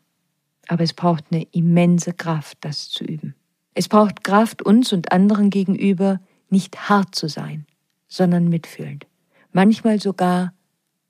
aber 0.71 0.85
es 0.85 0.95
braucht 0.95 1.25
eine 1.33 1.43
immense 1.51 2.13
Kraft, 2.13 2.59
das 2.61 2.91
zu 2.91 3.03
üben. 3.03 3.35
Es 3.75 3.89
braucht 3.89 4.23
Kraft, 4.23 4.63
uns 4.63 4.93
und 4.93 5.11
anderen 5.11 5.51
gegenüber 5.51 6.21
nicht 6.49 6.89
hart 6.89 7.17
zu 7.17 7.29
sein, 7.29 7.67
sondern 8.07 8.49
mitfühlend. 8.49 9.09
Manchmal 9.53 10.01
sogar 10.01 10.55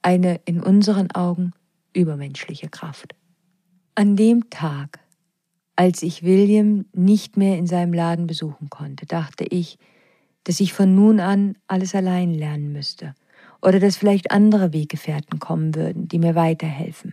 eine 0.01 0.41
in 0.47 0.63
unseren 0.63 1.11
Augen 1.11 1.53
übermenschliche 1.93 2.71
Kraft. 2.71 3.15
An 3.95 4.17
dem 4.17 4.49
Tag, 4.49 4.99
als 5.77 6.03
ich 6.03 6.23
William 6.23 6.87
nicht 6.95 7.37
mehr 7.37 7.59
in 7.59 7.67
seinem 7.67 7.93
Laden 7.93 8.27
besuchen 8.27 8.71
konnte, 8.71 9.05
dachte 9.05 9.45
ich, 9.45 9.77
dass 10.45 10.61
ich 10.61 10.73
von 10.73 10.95
nun 10.95 11.21
an 11.21 11.59
alles 11.67 11.95
allein 11.95 12.33
lernen 12.33 12.73
müsste 12.73 13.15
oder 13.61 13.79
dass 13.79 13.99
vielleicht 13.99 14.31
andere 14.31 14.73
Weggefährten 14.73 15.39
kommen 15.39 15.75
würden, 15.75 16.09
die 16.09 16.19
mir 16.19 16.35
weiterhelfen. 16.35 17.13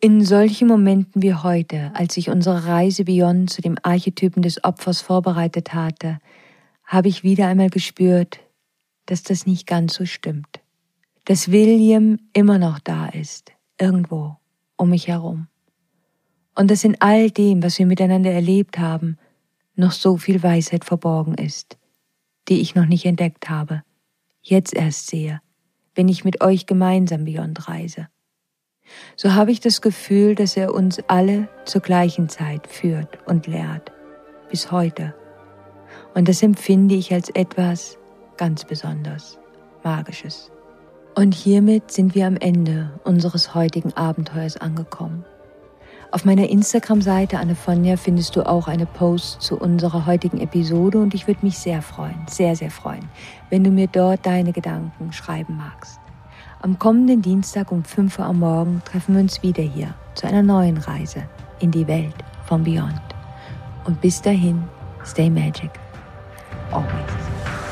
In 0.00 0.22
solchen 0.24 0.68
Momenten 0.68 1.22
wie 1.22 1.32
heute, 1.32 1.90
als 1.94 2.18
ich 2.18 2.28
unsere 2.28 2.66
Reise 2.66 3.04
Beyond 3.04 3.48
zu 3.48 3.62
dem 3.62 3.78
Archetypen 3.82 4.42
des 4.42 4.62
Opfers 4.62 5.00
vorbereitet 5.00 5.72
hatte, 5.72 6.18
habe 6.84 7.08
ich 7.08 7.22
wieder 7.22 7.48
einmal 7.48 7.70
gespürt, 7.70 8.40
dass 9.06 9.22
das 9.22 9.46
nicht 9.46 9.66
ganz 9.66 9.94
so 9.94 10.04
stimmt. 10.04 10.60
Dass 11.24 11.50
William 11.50 12.18
immer 12.34 12.58
noch 12.58 12.78
da 12.78 13.06
ist, 13.06 13.52
irgendwo 13.80 14.36
um 14.76 14.90
mich 14.90 15.08
herum. 15.08 15.48
Und 16.54 16.70
dass 16.70 16.84
in 16.84 17.00
all 17.00 17.30
dem, 17.30 17.62
was 17.62 17.78
wir 17.78 17.86
miteinander 17.86 18.30
erlebt 18.30 18.78
haben, 18.78 19.16
noch 19.76 19.92
so 19.92 20.18
viel 20.18 20.42
Weisheit 20.42 20.84
verborgen 20.84 21.34
ist, 21.34 21.78
die 22.48 22.60
ich 22.60 22.74
noch 22.74 22.86
nicht 22.86 23.06
entdeckt 23.06 23.48
habe, 23.48 23.82
jetzt 24.42 24.74
erst 24.74 25.06
sehe, 25.06 25.40
wenn 25.94 26.08
ich 26.08 26.22
mit 26.22 26.42
euch 26.42 26.66
gemeinsam 26.66 27.24
Beyond 27.24 27.68
reise. 27.68 28.08
So 29.16 29.34
habe 29.34 29.50
ich 29.50 29.60
das 29.60 29.80
Gefühl, 29.80 30.34
dass 30.34 30.56
er 30.56 30.74
uns 30.74 31.00
alle 31.08 31.48
zur 31.64 31.80
gleichen 31.80 32.28
Zeit 32.28 32.66
führt 32.66 33.18
und 33.26 33.46
lehrt, 33.46 33.92
bis 34.50 34.70
heute. 34.70 35.14
Und 36.14 36.28
das 36.28 36.42
empfinde 36.42 36.94
ich 36.94 37.12
als 37.12 37.30
etwas 37.30 37.98
ganz 38.36 38.64
besonders, 38.64 39.38
Magisches. 39.82 40.50
Und 41.14 41.34
hiermit 41.34 41.90
sind 41.90 42.14
wir 42.14 42.26
am 42.26 42.36
Ende 42.36 43.00
unseres 43.04 43.54
heutigen 43.54 43.92
Abenteuers 43.94 44.56
angekommen. 44.56 45.24
Auf 46.10 46.24
meiner 46.24 46.48
Instagram-Seite 46.48 47.38
Annefonja 47.38 47.96
findest 47.96 48.36
du 48.36 48.46
auch 48.46 48.68
eine 48.68 48.86
Post 48.86 49.42
zu 49.42 49.58
unserer 49.58 50.06
heutigen 50.06 50.40
Episode 50.40 50.98
und 50.98 51.14
ich 51.14 51.26
würde 51.26 51.44
mich 51.44 51.58
sehr 51.58 51.82
freuen, 51.82 52.26
sehr, 52.28 52.54
sehr 52.54 52.70
freuen, 52.70 53.08
wenn 53.50 53.64
du 53.64 53.70
mir 53.70 53.86
dort 53.86 54.24
deine 54.24 54.52
Gedanken 54.52 55.12
schreiben 55.12 55.56
magst. 55.56 56.00
Am 56.62 56.78
kommenden 56.78 57.20
Dienstag 57.20 57.70
um 57.70 57.84
5 57.84 58.18
Uhr 58.18 58.24
am 58.24 58.38
Morgen 58.38 58.82
treffen 58.84 59.14
wir 59.14 59.20
uns 59.20 59.42
wieder 59.42 59.62
hier 59.62 59.94
zu 60.14 60.26
einer 60.26 60.42
neuen 60.42 60.78
Reise 60.78 61.24
in 61.60 61.70
die 61.70 61.86
Welt 61.86 62.14
von 62.46 62.64
Beyond. 62.64 63.00
Und 63.84 64.00
bis 64.00 64.22
dahin, 64.22 64.64
stay 65.04 65.28
magic. 65.28 65.70
Always. 66.72 67.65